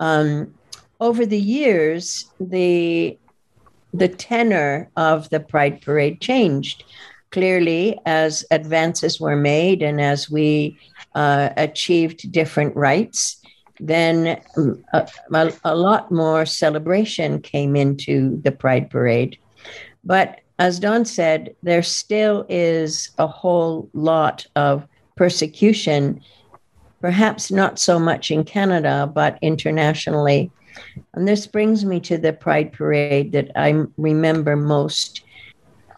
[0.00, 0.54] Um,
[1.00, 3.18] over the years, the
[3.94, 6.84] the tenor of the Pride Parade changed.
[7.30, 10.78] Clearly, as advances were made and as we
[11.14, 13.42] uh, achieved different rights,
[13.80, 14.40] then
[14.92, 19.38] a, a, a, lot more celebration came into the Pride Parade.
[20.04, 24.86] But as Don said, there still is a whole lot of
[25.16, 26.20] persecution,
[27.00, 30.50] perhaps not so much in Canada, but internationally.
[31.14, 35.22] And this brings me to the Pride Parade that I remember most.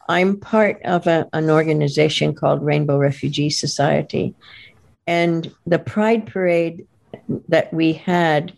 [0.08, 4.34] I'm part of a, an organization called Rainbow Refugee Society.
[5.06, 6.86] And the Pride Parade
[7.48, 8.52] that we had,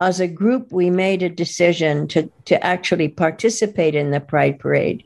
[0.00, 5.02] as a group, we made a decision to, to actually participate in the Pride Parade,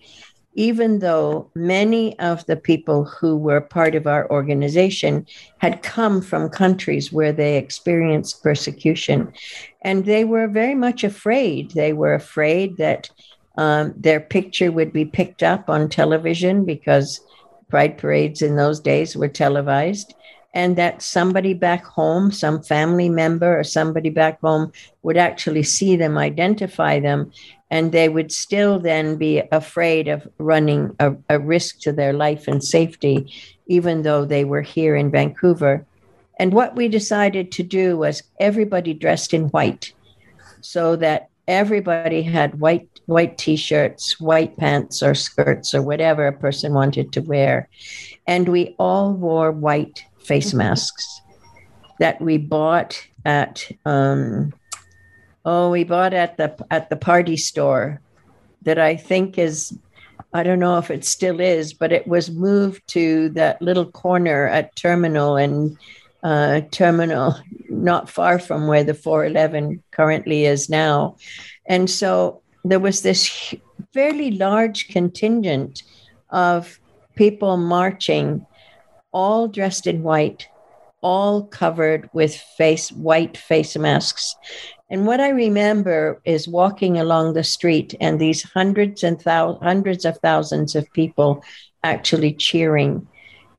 [0.55, 5.27] even though many of the people who were part of our organization
[5.59, 9.33] had come from countries where they experienced persecution.
[9.83, 11.71] And they were very much afraid.
[11.71, 13.09] They were afraid that
[13.57, 17.21] um, their picture would be picked up on television because
[17.69, 20.15] pride parades in those days were televised
[20.53, 24.73] and that somebody back home, some family member or somebody back home
[25.03, 27.31] would actually see them, identify them,
[27.71, 32.49] and they would still then be afraid of running a, a risk to their life
[32.49, 33.33] and safety,
[33.67, 35.87] even though they were here in Vancouver.
[36.39, 39.93] And what we decided to do was everybody dressed in white
[40.63, 46.73] so that everybody had white white t-shirts, white pants or skirts or whatever a person
[46.73, 47.69] wanted to wear.
[48.27, 51.21] And we all wore white face masks
[51.99, 54.53] that we bought at um,
[55.45, 58.01] oh we bought at the at the party store
[58.63, 59.77] that I think is
[60.33, 64.47] I don't know if it still is, but it was moved to that little corner
[64.47, 65.77] at Terminal and
[66.23, 67.37] uh, Terminal,
[67.69, 71.17] not far from where the 411 currently is now.
[71.67, 73.55] And so there was this
[73.93, 75.83] fairly large contingent
[76.29, 76.79] of
[77.17, 78.47] people marching
[79.13, 80.49] all dressed in white,
[81.03, 84.37] all covered with face white face masks.
[84.91, 90.05] And what I remember is walking along the street and these hundreds and thou- hundreds
[90.05, 91.43] of thousands of people
[91.85, 93.07] actually cheering.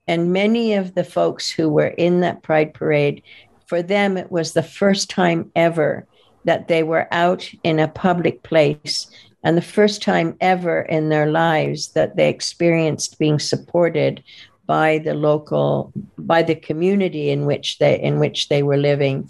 [0.08, 3.24] And many of the folks who were in that pride parade,
[3.66, 6.06] for them, it was the first time ever
[6.44, 9.08] that they were out in a public place
[9.44, 14.24] and the first time ever in their lives that they experienced being supported
[14.72, 19.30] by the local by the community in which they in which they were living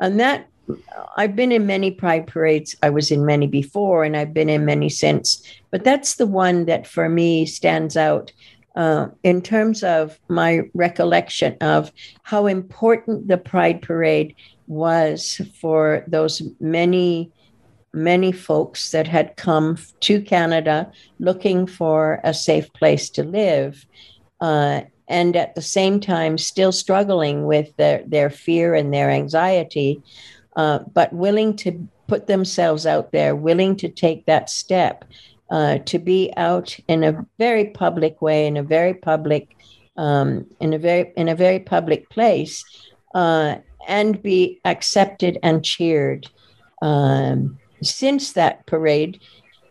[0.00, 0.40] and that
[1.16, 2.76] I've been in many pride parades.
[2.82, 5.42] I was in many before, and I've been in many since.
[5.72, 8.32] But that's the one that for me stands out
[8.76, 14.34] uh, in terms of my recollection of how important the pride parade
[14.66, 17.30] was for those many,
[17.92, 23.84] many folks that had come to Canada looking for a safe place to live
[24.42, 30.02] uh, and at the same time still struggling with their, their fear and their anxiety,
[30.56, 35.04] uh, but willing to put themselves out there, willing to take that step
[35.50, 39.56] uh, to be out in a very public way, in a very public,
[39.96, 42.64] um, in a very in a very public place,
[43.14, 46.28] uh, and be accepted and cheered.
[46.80, 49.20] Um, since that parade,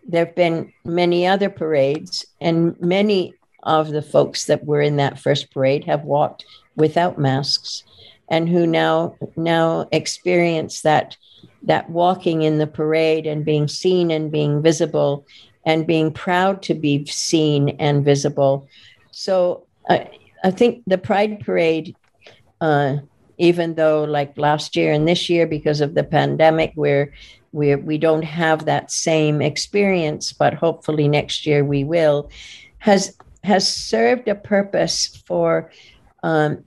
[0.07, 3.33] there have been many other parades, and many
[3.63, 6.45] of the folks that were in that first parade have walked
[6.75, 7.83] without masks
[8.29, 11.17] and who now now experience that
[11.63, 15.25] that walking in the parade and being seen and being visible
[15.65, 18.67] and being proud to be seen and visible.
[19.11, 20.05] So uh,
[20.43, 21.95] i think the pride parade
[22.61, 22.97] uh,
[23.37, 27.11] even though like last year and this year because of the pandemic where
[27.51, 32.29] we we don't have that same experience but hopefully next year we will
[32.77, 35.71] has has served a purpose for
[36.23, 36.63] um,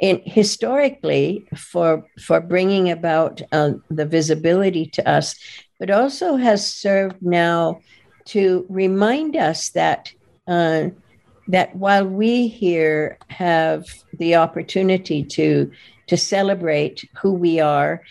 [0.00, 5.36] in, historically for for bringing about uh, the visibility to us,
[5.78, 7.80] but also has served now
[8.24, 10.12] to remind us that
[10.48, 10.88] uh,
[11.48, 13.84] that while we here have
[14.18, 15.70] the opportunity to
[16.06, 18.02] to celebrate who we are,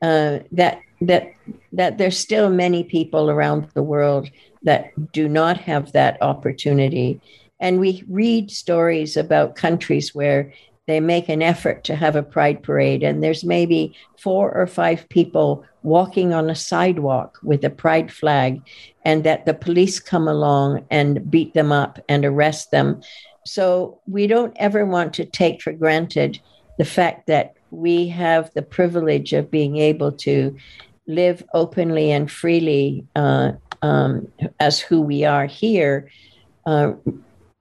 [0.00, 1.32] uh, that that
[1.72, 4.30] that there's still many people around the world
[4.64, 7.20] that do not have that opportunity
[7.62, 10.52] And we read stories about countries where
[10.88, 15.08] they make an effort to have a pride parade, and there's maybe four or five
[15.08, 18.60] people walking on a sidewalk with a pride flag,
[19.04, 23.00] and that the police come along and beat them up and arrest them.
[23.46, 26.40] So we don't ever want to take for granted
[26.78, 30.56] the fact that we have the privilege of being able to
[31.06, 34.28] live openly and freely uh, um,
[34.60, 36.10] as who we are here.
[36.66, 36.92] Uh,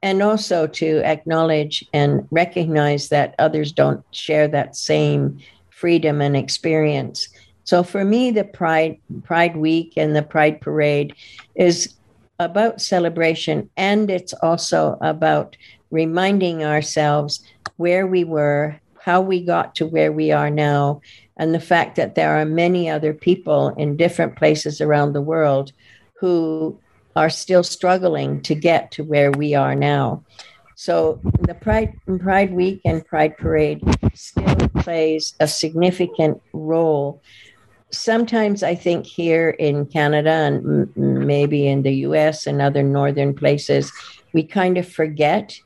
[0.03, 5.39] and also to acknowledge and recognize that others don't share that same
[5.69, 7.27] freedom and experience.
[7.63, 11.13] So for me, the Pride Pride Week and the Pride Parade
[11.55, 11.95] is
[12.39, 15.55] about celebration, and it's also about
[15.91, 17.43] reminding ourselves
[17.77, 21.01] where we were, how we got to where we are now,
[21.41, 25.73] and the fact that there are many other people in different places around the world
[26.13, 26.79] who
[27.15, 30.23] are still struggling to get to where we are now.
[30.75, 33.81] So the Pride Pride Week and Pride Parade
[34.13, 37.23] still plays a significant role.
[37.89, 42.45] Sometimes I think here in Canada and maybe in the U.S.
[42.45, 43.91] and other northern places,
[44.31, 45.59] we kind of forget.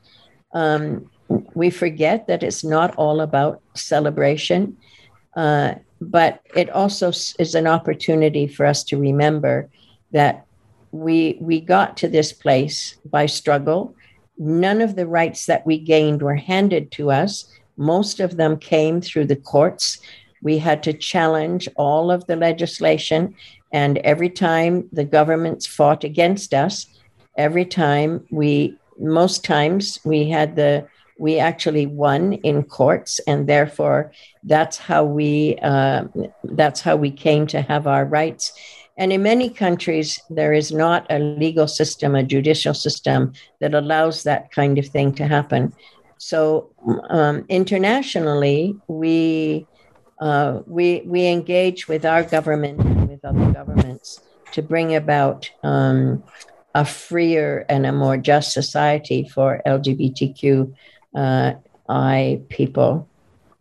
[0.54, 1.10] Um,
[1.54, 4.76] we forget that it's not all about celebration,
[5.36, 9.68] uh, but it also is an opportunity for us to remember
[10.12, 10.44] that
[10.92, 13.94] we we got to this place by struggle.
[14.38, 17.50] None of the rights that we gained were handed to us.
[17.76, 19.98] Most of them came through the courts.
[20.42, 23.34] We had to challenge all of the legislation
[23.72, 26.86] and every time the governments fought against us
[27.36, 30.86] every time we most times we had the
[31.18, 34.12] we actually won in courts and therefore
[34.44, 36.04] that's how we uh,
[36.44, 38.52] that's how we came to have our rights
[38.98, 44.22] and in many countries, there is not a legal system, a judicial system that allows
[44.22, 45.74] that kind of thing to happen.
[46.18, 46.70] So
[47.10, 49.66] um, internationally, we
[50.18, 54.20] uh, we we engage with our government and with other governments
[54.52, 56.24] to bring about um,
[56.74, 60.72] a freer and a more just society for LGBTQ
[61.16, 61.54] uh,
[61.88, 63.08] I people.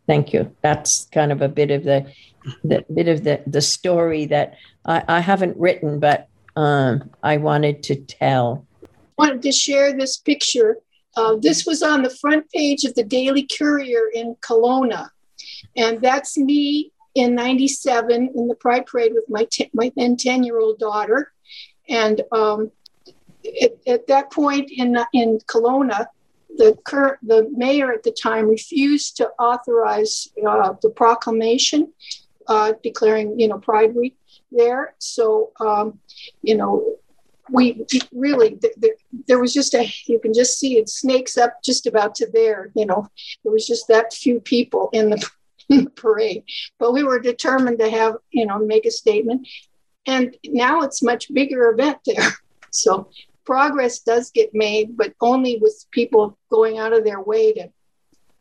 [0.07, 0.55] Thank you.
[0.61, 2.11] That's kind of a bit of the,
[2.63, 7.81] the bit of the the story that I, I haven't written, but um, I wanted
[7.83, 8.65] to tell.
[9.17, 10.77] Wanted to share this picture.
[11.17, 15.09] Uh, this was on the front page of the Daily Courier in Kelowna,
[15.75, 20.43] and that's me in '97 in the Pride Parade with my t- my then 10
[20.43, 21.31] year old daughter,
[21.89, 22.69] and um,
[23.61, 26.05] at, at, that point in in Kelowna,
[26.57, 31.91] the current the mayor at the time refused to authorize uh, the proclamation
[32.47, 34.15] uh, declaring you know Pride Week
[34.55, 34.95] there.
[34.99, 35.99] So, um,
[36.41, 36.95] you know,
[37.49, 38.93] we really, there,
[39.27, 42.71] there was just a, you can just see it snakes up just about to there,
[42.75, 43.07] you know,
[43.43, 45.29] there was just that few people in the,
[45.69, 46.43] in the parade.
[46.79, 49.47] But we were determined to have, you know, make a statement.
[50.07, 52.31] And now it's much bigger event there.
[52.71, 53.09] So
[53.45, 57.69] progress does get made, but only with people going out of their way to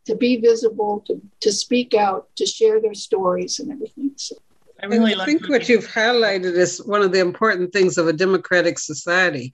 [0.05, 4.11] to be visible, to, to speak out, to share their stories and everything.
[4.15, 4.35] So.
[4.81, 8.07] I really and I think what you've highlighted is one of the important things of
[8.07, 9.53] a democratic society,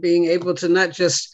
[0.00, 1.28] being able to not just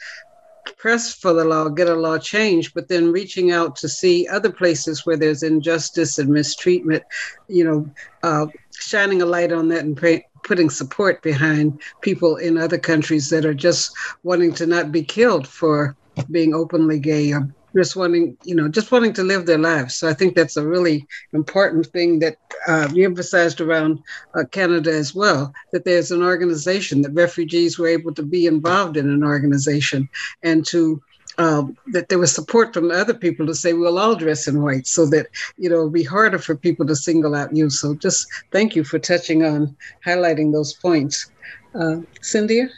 [0.77, 4.51] press for the law, get a law changed, but then reaching out to see other
[4.51, 7.03] places where there's injustice and mistreatment,
[7.49, 7.91] you know,
[8.23, 8.47] uh,
[8.79, 13.45] shining a light on that and pray, putting support behind people in other countries that
[13.45, 13.93] are just
[14.23, 15.97] wanting to not be killed for
[16.31, 17.49] being openly gay or
[17.79, 19.95] just wanting, you know, just wanting to live their lives.
[19.95, 24.01] So I think that's a really important thing that uh, we emphasized around
[24.35, 25.55] uh, Canada as well.
[25.73, 30.09] That there's an organization that refugees were able to be involved in an organization,
[30.43, 31.01] and to
[31.39, 34.89] um, that there was support from other people to say we'll all dress in white,
[34.89, 37.71] so that you know it'll be harder for people to single out you.
[37.71, 41.31] So just thank you for touching on highlighting those points,
[41.77, 42.69] uh, Cynthia.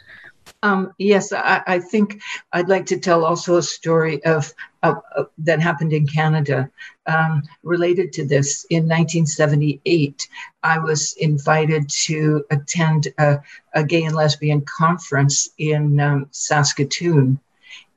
[0.63, 2.21] Um, yes, I, I, think
[2.53, 4.53] I'd like to tell also a story of,
[4.83, 6.69] of, of that happened in Canada
[7.05, 8.65] um, related to this.
[8.69, 10.27] In 1978,
[10.63, 13.39] I was invited to attend a,
[13.73, 17.39] a gay and lesbian conference in um, Saskatoon.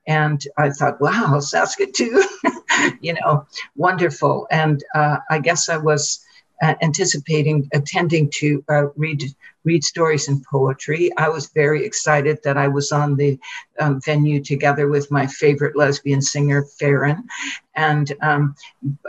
[0.07, 2.23] And I thought, wow, Saskatoon,
[3.01, 4.47] you know, wonderful.
[4.51, 6.25] And uh, I guess I was
[6.65, 9.23] uh, anticipating attending to uh, read
[9.65, 11.11] read stories and poetry.
[11.19, 13.39] I was very excited that I was on the
[13.79, 17.29] um, venue together with my favorite lesbian singer, Ferron,
[17.75, 18.55] and um,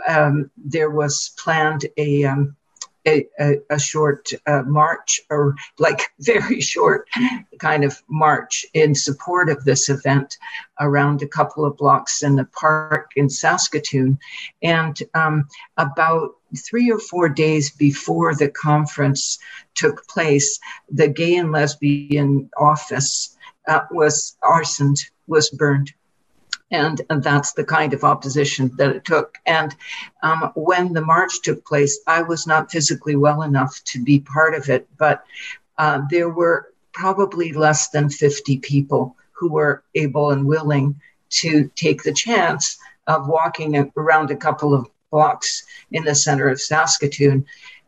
[0.06, 2.54] um, there was planned a um,
[3.06, 7.08] a, a, a short uh, march or like very short
[7.58, 10.36] kind of march in support of this event
[10.80, 14.18] around a couple of blocks in the park in Saskatoon.
[14.62, 19.38] And um, about three or four days before the conference
[19.74, 20.58] took place,
[20.90, 23.36] the gay and lesbian office
[23.68, 25.92] uh, was arsoned, was burned.
[26.70, 29.38] And, and, that's the kind of opposition that it took.
[29.46, 29.74] And
[30.24, 34.54] um, when the march took place, I was not physically well enough to be part
[34.54, 35.24] of it, but
[35.78, 42.02] uh, there were probably less than 50 people who were able and willing to take
[42.02, 45.50] the chance of walking around a couple of blocks
[45.96, 47.38] in the center of Saskatoon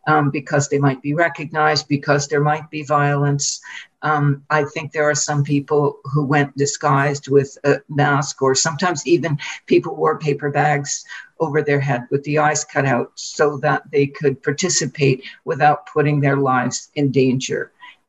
[0.09, 3.61] um, because they might be recognized, because there might be violence.
[4.01, 7.73] Um, I think there are some people who went disguised with a
[8.03, 11.05] mask, or sometimes even people wore paper bags
[11.45, 16.21] over their head with the eyes cut out so that they could participate without putting
[16.21, 17.63] their lives in danger.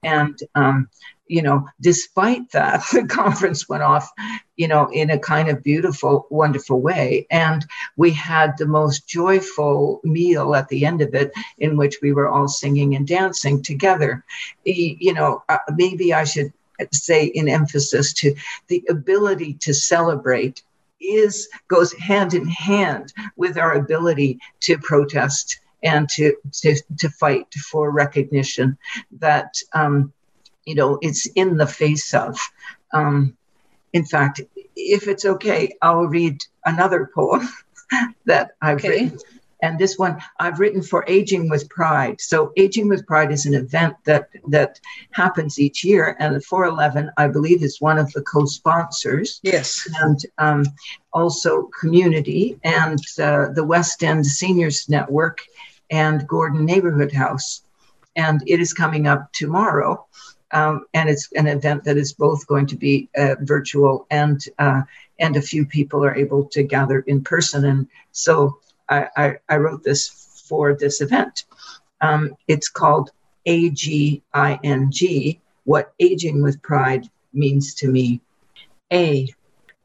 [0.03, 0.77] And um,
[1.29, 4.11] you know, despite that, the conference went off,
[4.57, 7.25] you know, in a kind of beautiful, wonderful way.
[7.31, 7.65] And
[7.95, 12.27] we had the most joyful meal at the end of it, in which we were
[12.27, 14.25] all singing and dancing together.
[14.65, 16.51] You know, uh, maybe I should
[16.91, 18.35] say in emphasis to
[18.67, 20.63] the ability to celebrate
[21.01, 27.53] is goes hand in hand with our ability to protest and to to, to fight
[27.53, 28.77] for recognition
[29.11, 30.11] that um,
[30.65, 32.37] you know, it's in the face of.
[32.93, 33.37] Um,
[33.93, 34.41] in fact,
[34.75, 37.47] if it's okay, I'll read another poem
[38.25, 39.05] that I've okay.
[39.05, 39.19] written.
[39.61, 42.21] And this one I've written for Aging with Pride.
[42.21, 44.79] So Aging with Pride is an event that that
[45.11, 49.41] happens each year, and the 411, I believe, is one of the co-sponsors.
[49.43, 50.65] Yes, and um,
[51.11, 55.41] also Community and uh, the West End Seniors Network
[55.89, 57.63] and Gordon Neighborhood House,
[58.15, 60.05] and it is coming up tomorrow.
[60.51, 64.81] Um, and it's an event that is both going to be uh, virtual and uh,
[65.19, 67.65] and a few people are able to gather in person.
[67.65, 71.45] And so I, I, I wrote this for this event.
[72.01, 73.11] Um, it's called
[73.45, 74.21] AGING,
[75.65, 78.21] What Aging with Pride Means to Me.
[78.91, 79.27] A,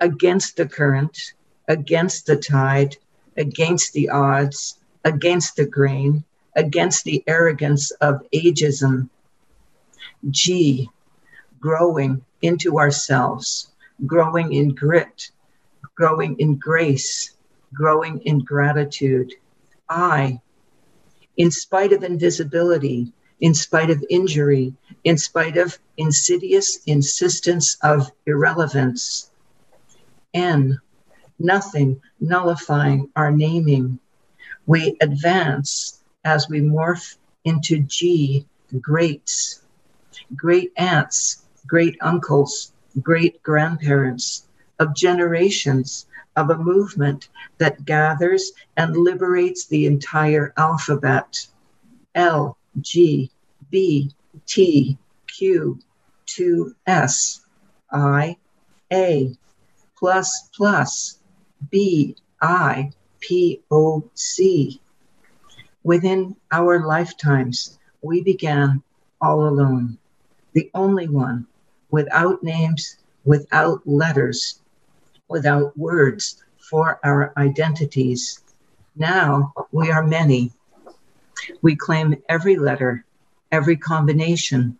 [0.01, 1.35] against the current,
[1.69, 2.97] against the tide,
[3.37, 6.25] against the odds, against the grain,
[6.57, 9.09] against the arrogance of ageism
[10.31, 10.89] G,
[11.61, 13.73] growing into ourselves,
[14.07, 15.31] growing in grit,
[15.95, 17.31] growing in grace,
[17.73, 19.33] growing in gratitude.
[19.89, 20.41] I,
[21.37, 24.75] in spite of invisibility, in spite of injury,
[25.05, 29.31] in spite of insidious insistence of irrelevance.
[30.33, 30.81] N,
[31.39, 33.99] nothing nullifying our naming.
[34.67, 38.47] We advance as we morph into G,
[38.81, 39.64] greats,
[40.35, 42.73] great aunts, great uncles,
[43.03, 44.47] great grandparents,
[44.79, 46.07] of generations
[46.37, 51.47] of a movement that gathers and liberates the entire alphabet
[52.15, 53.31] L, G,
[53.71, 54.11] B,
[54.47, 55.79] T, Q,
[56.27, 57.41] 2S,
[57.91, 58.37] I,
[58.93, 59.37] A,
[59.97, 61.19] plus, plus,
[61.71, 64.81] B, I, P, O, C.
[65.83, 68.83] Within our lifetimes, we began
[69.21, 69.99] all alone
[70.55, 71.47] the only one,
[71.91, 74.61] without names, without letters,
[75.29, 78.41] without words for our identities.
[78.97, 80.53] Now we are many.
[81.61, 83.05] We claim every letter,
[83.51, 84.79] every combination,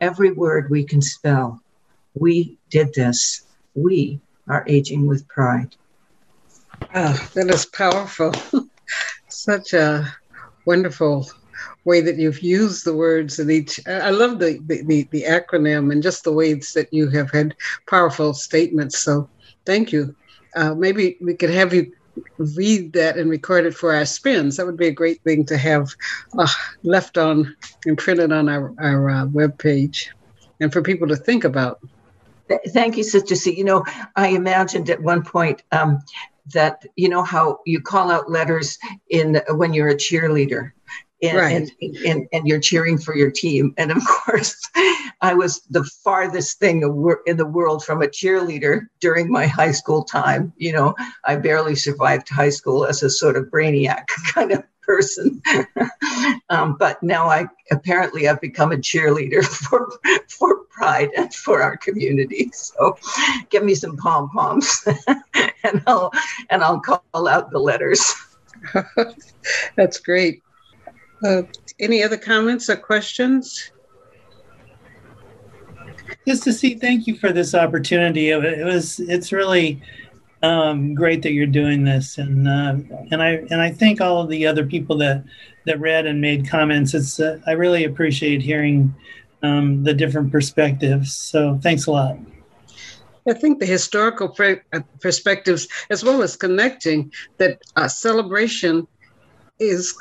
[0.00, 1.60] every word we can spell.
[2.14, 3.46] We did this.
[3.74, 5.74] We are aging with pride.
[6.94, 8.32] Oh, that is powerful.
[9.28, 10.14] Such a
[10.66, 11.28] wonderful
[11.84, 13.80] way that you've used the words in each.
[13.86, 17.54] I love the, the, the, acronym and just the ways that you have had
[17.86, 19.00] powerful statements.
[19.00, 19.28] So
[19.64, 20.14] thank you.
[20.56, 21.92] Uh, maybe we could have you
[22.38, 24.56] read that and record it for our spins.
[24.56, 25.90] That would be a great thing to have
[26.38, 26.48] uh,
[26.82, 27.56] left on
[27.86, 30.10] and printed on our, our uh, web page
[30.60, 31.80] and for people to think about.
[32.68, 33.56] Thank you, Sister C.
[33.56, 33.84] You know,
[34.16, 36.02] I imagined at one point um,
[36.52, 40.72] that you know how you call out letters in when you're a cheerleader
[41.30, 41.70] and, right.
[41.80, 43.74] and, and, and, you're cheering for your team.
[43.76, 44.56] And of course,
[45.20, 46.82] I was the farthest thing
[47.26, 50.52] in the world from a cheerleader during my high school time.
[50.56, 50.94] You know,
[51.24, 55.42] I barely survived high school as a sort of brainiac kind of person.
[56.50, 59.90] um, but now I apparently I've become a cheerleader for
[60.28, 62.50] for pride and for our community.
[62.52, 62.96] So
[63.50, 64.86] give me some pom poms,
[65.64, 66.12] and I'll
[66.50, 68.14] and I'll call out the letters.
[69.76, 70.43] That's great.
[71.24, 71.42] Uh,
[71.80, 73.70] any other comments or questions?
[76.28, 78.30] Just to see, thank you for this opportunity.
[78.30, 79.82] It was, it's really
[80.42, 82.76] um, great that you're doing this, and uh,
[83.10, 85.24] and I and I thank all of the other people that
[85.64, 86.92] that read and made comments.
[86.92, 88.94] It's uh, I really appreciate hearing
[89.42, 91.14] um, the different perspectives.
[91.14, 92.18] So thanks a lot.
[93.26, 98.86] I think the historical uh, perspectives, as well as connecting that uh, celebration
[99.58, 99.94] is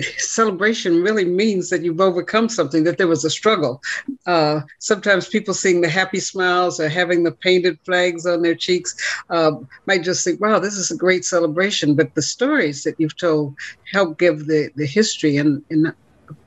[0.00, 3.82] celebration really means that you've overcome something, that there was a struggle.
[4.26, 8.94] Uh, sometimes people seeing the happy smiles or having the painted flags on their cheeks
[9.30, 9.52] uh,
[9.86, 11.94] might just think, wow, this is a great celebration.
[11.94, 13.54] But the stories that you've told
[13.92, 15.92] help give the, the history and, and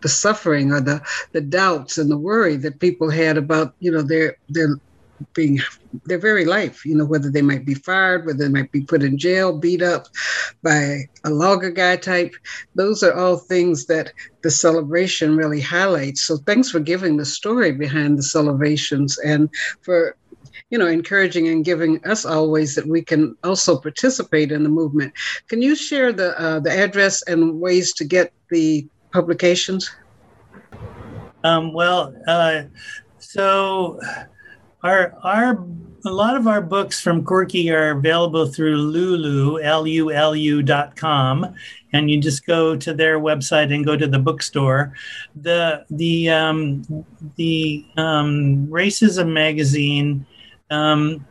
[0.01, 4.01] the suffering or the, the doubts and the worry that people had about, you know,
[4.01, 4.79] their, their
[5.33, 5.59] being
[6.05, 9.03] their very life, you know, whether they might be fired, whether they might be put
[9.03, 10.07] in jail, beat up
[10.63, 12.35] by a logger guy type.
[12.75, 14.11] Those are all things that
[14.43, 16.21] the celebration really highlights.
[16.21, 19.49] So thanks for giving the story behind the celebrations and
[19.81, 20.15] for
[20.69, 25.13] you know encouraging and giving us always that we can also participate in the movement.
[25.47, 29.91] Can you share the uh, the address and ways to get the publications?
[31.43, 32.63] Um, well, uh,
[33.19, 33.99] so
[34.85, 35.65] our our
[36.05, 41.55] a lot of our books from Quirk-e are available through Lulu, L-U-L-U dot com,
[41.93, 44.93] and you just go to their website and go to the bookstore.
[45.41, 47.05] The the um,
[47.37, 50.27] the um, Racism magazine
[50.69, 51.25] um,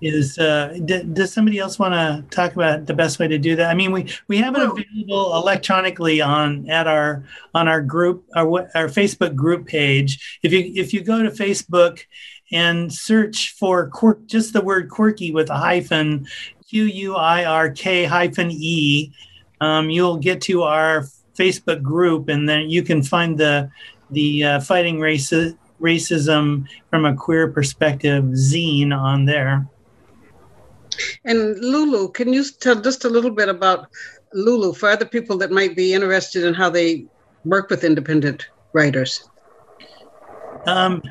[0.00, 0.38] is.
[0.38, 3.68] Uh, d- does somebody else want to talk about the best way to do that?
[3.68, 8.70] I mean, we we have it available electronically on at our on our group our
[8.76, 10.38] our Facebook group page.
[10.44, 12.04] If you if you go to Facebook
[12.52, 16.26] and search for quirk, just the word Quirk-e with a hyphen,
[16.68, 19.12] Q U I R K hyphen E.
[19.60, 21.06] Um, you'll get to our
[21.38, 23.70] Facebook group, and then you can find the
[24.10, 29.66] the uh, fighting raci- racism from a queer perspective zine on there.
[31.24, 33.88] And Lulu, can you tell just a little bit about
[34.34, 37.06] Lulu for other people that might be interested in how they
[37.44, 39.28] work with independent writers?
[40.66, 41.02] Um,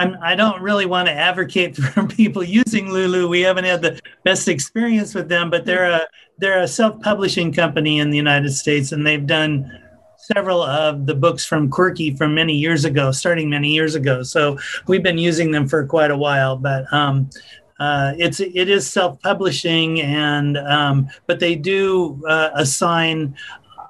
[0.00, 3.28] I'm, I don't really want to advocate for people using Lulu.
[3.28, 6.06] We haven't had the best experience with them, but they're a
[6.38, 9.70] they're a self-publishing company in the United States, and they've done
[10.16, 14.22] several of the books from Quirk-e from many years ago, starting many years ago.
[14.22, 16.90] So we've been using them for quite a while, but.
[16.92, 17.30] Um,
[17.78, 23.34] uh, it's it is self-publishing and um, but they do uh, assign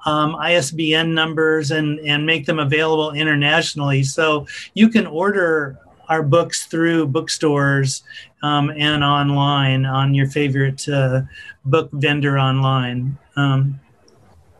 [0.05, 4.03] um, ISBN numbers and and make them available internationally.
[4.03, 5.77] So you can order
[6.11, 8.03] our books through bookstores
[8.43, 11.21] um, and online on your favorite uh,
[11.63, 13.17] book vendor online.
[13.37, 13.79] Um,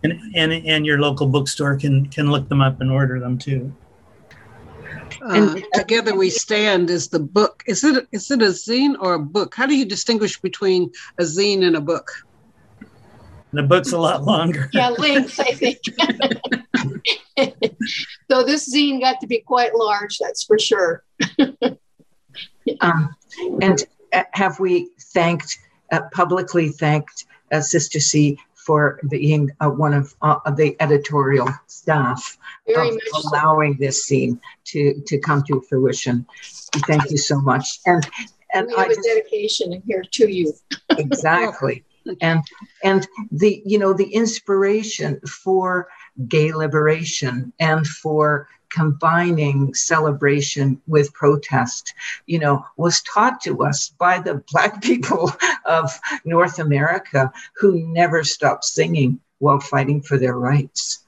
[0.01, 3.75] and, and, and your local bookstore can, can look them up and order them too.
[5.21, 7.63] Uh, together we stand is the book.
[7.67, 9.53] Is it is it a zine or a book?
[9.53, 10.89] How do you distinguish between
[11.19, 12.09] a zine and a book?
[13.53, 14.69] The book's a lot longer.
[14.73, 15.79] yeah, length, I think.
[18.31, 21.03] so this zine got to be quite large, that's for sure.
[22.81, 23.15] um,
[23.61, 23.83] and
[24.13, 25.59] uh, have we thanked,
[25.91, 32.37] uh, publicly thanked uh, Sister C for being uh, one of uh, the editorial staff
[32.67, 33.79] Very of allowing so.
[33.79, 36.25] this scene to, to come to fruition.
[36.87, 37.79] Thank you so much.
[37.85, 38.07] And
[38.53, 40.53] and we have I a just, dedication here to you.
[40.97, 41.83] exactly
[42.21, 42.41] and
[42.83, 45.87] and the you know the inspiration for
[46.27, 51.93] gay liberation and for combining celebration with protest
[52.25, 55.31] you know was taught to us by the black people
[55.65, 61.03] of north america who never stopped singing while fighting for their rights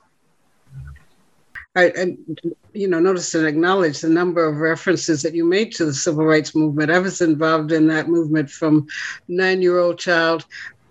[1.76, 2.40] I, and
[2.74, 6.26] you know, notice and acknowledge the number of references that you made to the civil
[6.26, 6.92] rights movement.
[6.92, 8.88] I was involved in that movement from
[9.28, 10.46] nine-year-old child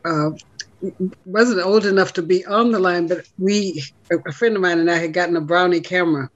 [0.05, 0.31] uh,
[1.25, 4.91] wasn't old enough to be on the line, but we, a friend of mine and
[4.91, 6.29] I had gotten a brownie camera.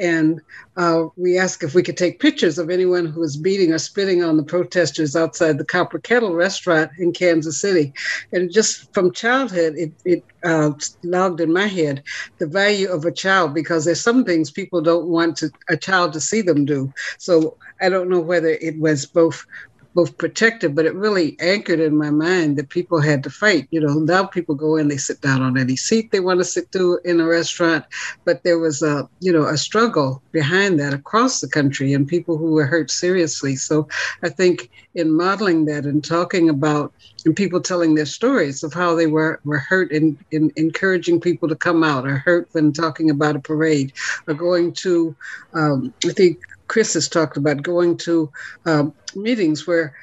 [0.00, 0.40] And
[0.76, 4.24] uh, we asked if we could take pictures of anyone who was beating or spitting
[4.24, 7.92] on the protesters outside the Copper Kettle restaurant in Kansas City.
[8.32, 10.72] And just from childhood, it, it uh,
[11.04, 12.02] logged in my head
[12.38, 16.12] the value of a child because there's some things people don't want to, a child
[16.14, 16.92] to see them do.
[17.18, 19.46] So I don't know whether it was both
[19.94, 23.68] both protective, but it really anchored in my mind that people had to fight.
[23.70, 26.44] You know, now people go in, they sit down on any seat they want to
[26.44, 27.84] sit through in a restaurant,
[28.24, 32.36] but there was a, you know, a struggle behind that across the country and people
[32.36, 33.56] who were hurt seriously.
[33.56, 33.88] So
[34.22, 36.92] I think in modeling that and talking about
[37.24, 41.20] and people telling their stories of how they were, were hurt and in, in encouraging
[41.20, 43.92] people to come out or hurt when talking about a parade
[44.26, 45.16] or going to,
[45.54, 46.38] um, I think
[46.68, 48.30] Chris has talked about going to
[48.66, 49.94] um, meetings where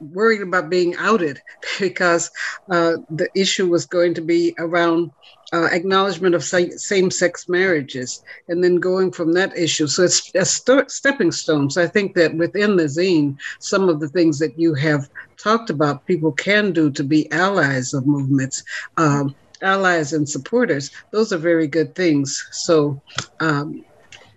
[0.00, 1.40] worried about being outed
[1.80, 2.30] because
[2.70, 5.10] uh, the issue was going to be around
[5.52, 9.86] uh, acknowledgement of same sex marriages and then going from that issue.
[9.86, 11.70] So it's a st- stepping stone.
[11.70, 15.08] So I think that within the zine, some of the things that you have
[15.42, 18.62] talked about, people can do to be allies of movements.
[18.96, 23.00] Um, allies and supporters those are very good things so
[23.40, 23.82] um,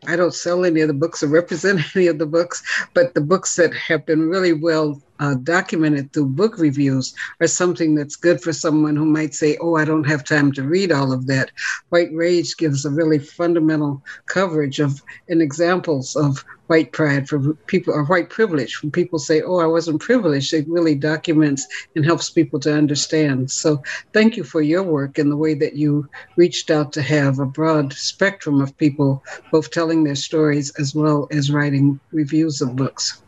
[0.08, 3.22] I don't sell any of the books or represent any of the books, but the
[3.22, 8.42] books that have been really well uh, documented through book reviews are something that's good
[8.42, 11.52] for someone who might say, Oh, I don't have time to read all of that.
[11.90, 17.94] White Rage gives a really fundamental coverage of and examples of white pride for people
[17.94, 18.82] or white privilege.
[18.82, 23.50] When people say, Oh, I wasn't privileged, it really documents and helps people to understand.
[23.52, 23.82] So
[24.14, 27.46] thank you for your work and the way that you reached out to have a
[27.46, 33.22] broad spectrum of people both telling their stories as well as writing reviews of books.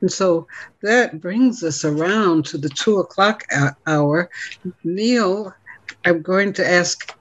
[0.00, 0.46] And so
[0.82, 3.44] that brings us around to the two o'clock
[3.86, 4.30] hour.
[4.84, 5.54] Neil,
[6.04, 7.16] I'm going to ask,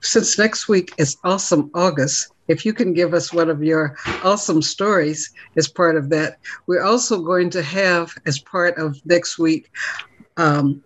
[0.00, 4.60] since next week is Awesome August, if you can give us one of your awesome
[4.60, 6.40] stories as part of that.
[6.66, 9.70] We're also going to have, as part of next week,
[10.36, 10.82] um,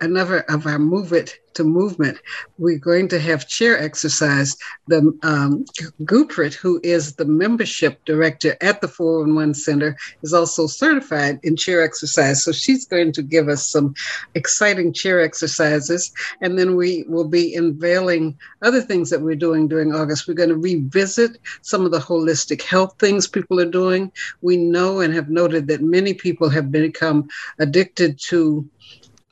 [0.00, 2.18] another of our Move It to Movement,
[2.58, 4.56] we're going to have chair exercise.
[4.88, 5.64] The um,
[6.04, 11.82] Guprit, who is the membership director at the 411 Center, is also certified in chair
[11.82, 12.42] exercise.
[12.42, 13.94] So she's going to give us some
[14.34, 16.12] exciting chair exercises.
[16.40, 20.26] And then we will be unveiling other things that we're doing during August.
[20.26, 24.12] We're going to revisit some of the holistic health things people are doing.
[24.40, 28.68] We know and have noted that many people have become addicted to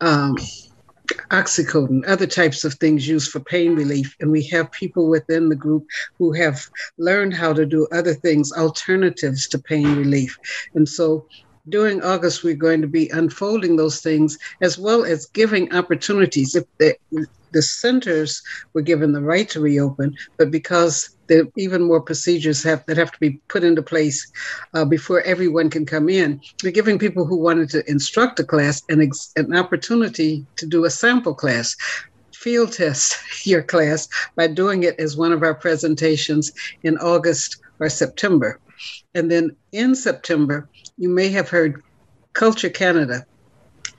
[0.01, 0.37] um,
[1.31, 4.15] oxycodone, other types of things used for pain relief.
[4.21, 5.85] And we have people within the group
[6.19, 6.61] who have
[6.99, 10.39] learned how to do other things, alternatives to pain relief.
[10.75, 11.27] And so
[11.69, 16.55] during August, we're going to be unfolding those things as well as giving opportunities.
[16.55, 16.65] If
[17.53, 18.43] the, centers
[18.73, 22.97] were given the right to reopen, but because there are even more procedures have, that
[22.97, 24.31] have to be put into place
[24.75, 26.41] uh, before everyone can come in.
[26.63, 30.85] We're giving people who wanted to instruct a class an, ex- an opportunity to do
[30.85, 31.77] a sample class
[32.33, 37.89] field test your class by doing it as one of our presentations in August or
[37.89, 38.59] September.
[39.15, 41.83] And then in September, you may have heard
[42.33, 43.27] Culture Canada.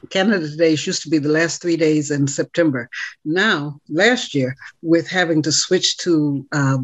[0.09, 2.89] Canada Days used to be the last three days in September.
[3.23, 6.77] Now, last year, with having to switch to uh,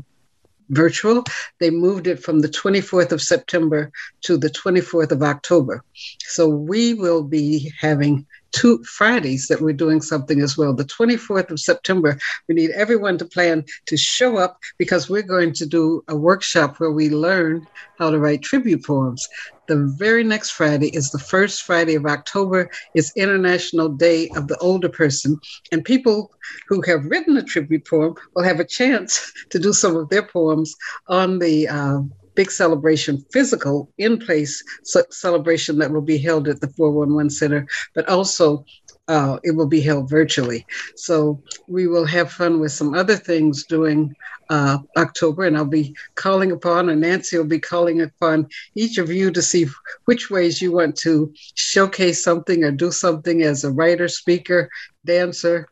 [0.69, 1.23] virtual.
[1.59, 3.91] They moved it from the 24th of September
[4.21, 5.83] to the 24th of October.
[6.19, 10.73] So we will be having two Fridays that we're doing something as well.
[10.73, 12.17] The 24th of September,
[12.47, 16.79] we need everyone to plan to show up because we're going to do a workshop
[16.79, 17.67] where we learn
[17.99, 19.27] how to write tribute poems.
[19.67, 22.69] The very next Friday is the first Friday of October.
[22.93, 25.37] It's International Day of the Older Person.
[25.73, 26.31] And people
[26.69, 30.23] who have written a tribute poem will have a chance to do some of their
[30.23, 30.73] poems
[31.07, 31.99] on the uh,
[32.37, 34.63] big celebration, physical, in place
[35.09, 38.63] celebration that will be held at the 411 Center, but also
[39.07, 40.63] uh, it will be held virtually.
[40.95, 44.15] So we will have fun with some other things during
[44.51, 49.11] uh, October, and I'll be calling upon, and Nancy will be calling upon each of
[49.11, 49.65] you to see
[50.05, 54.69] which ways you want to showcase something or do something as a writer, speaker,
[55.05, 55.67] dancer,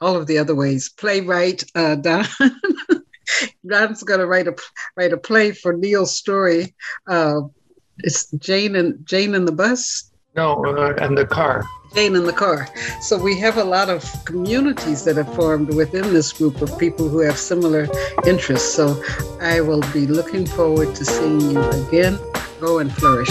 [0.00, 0.90] all of the other ways.
[0.90, 2.24] Playwright, uh, Don.
[3.66, 4.54] Don's going to write a
[4.96, 6.74] write a play for Neil's story.
[7.06, 7.42] Uh,
[7.98, 10.10] it's Jane and Jane in the bus.
[10.36, 11.64] No, uh, and the car.
[11.94, 12.68] Jane in the car.
[13.00, 17.08] So we have a lot of communities that have formed within this group of people
[17.08, 17.86] who have similar
[18.26, 18.74] interests.
[18.74, 19.00] So
[19.40, 22.18] I will be looking forward to seeing you again.
[22.58, 23.30] Go and flourish.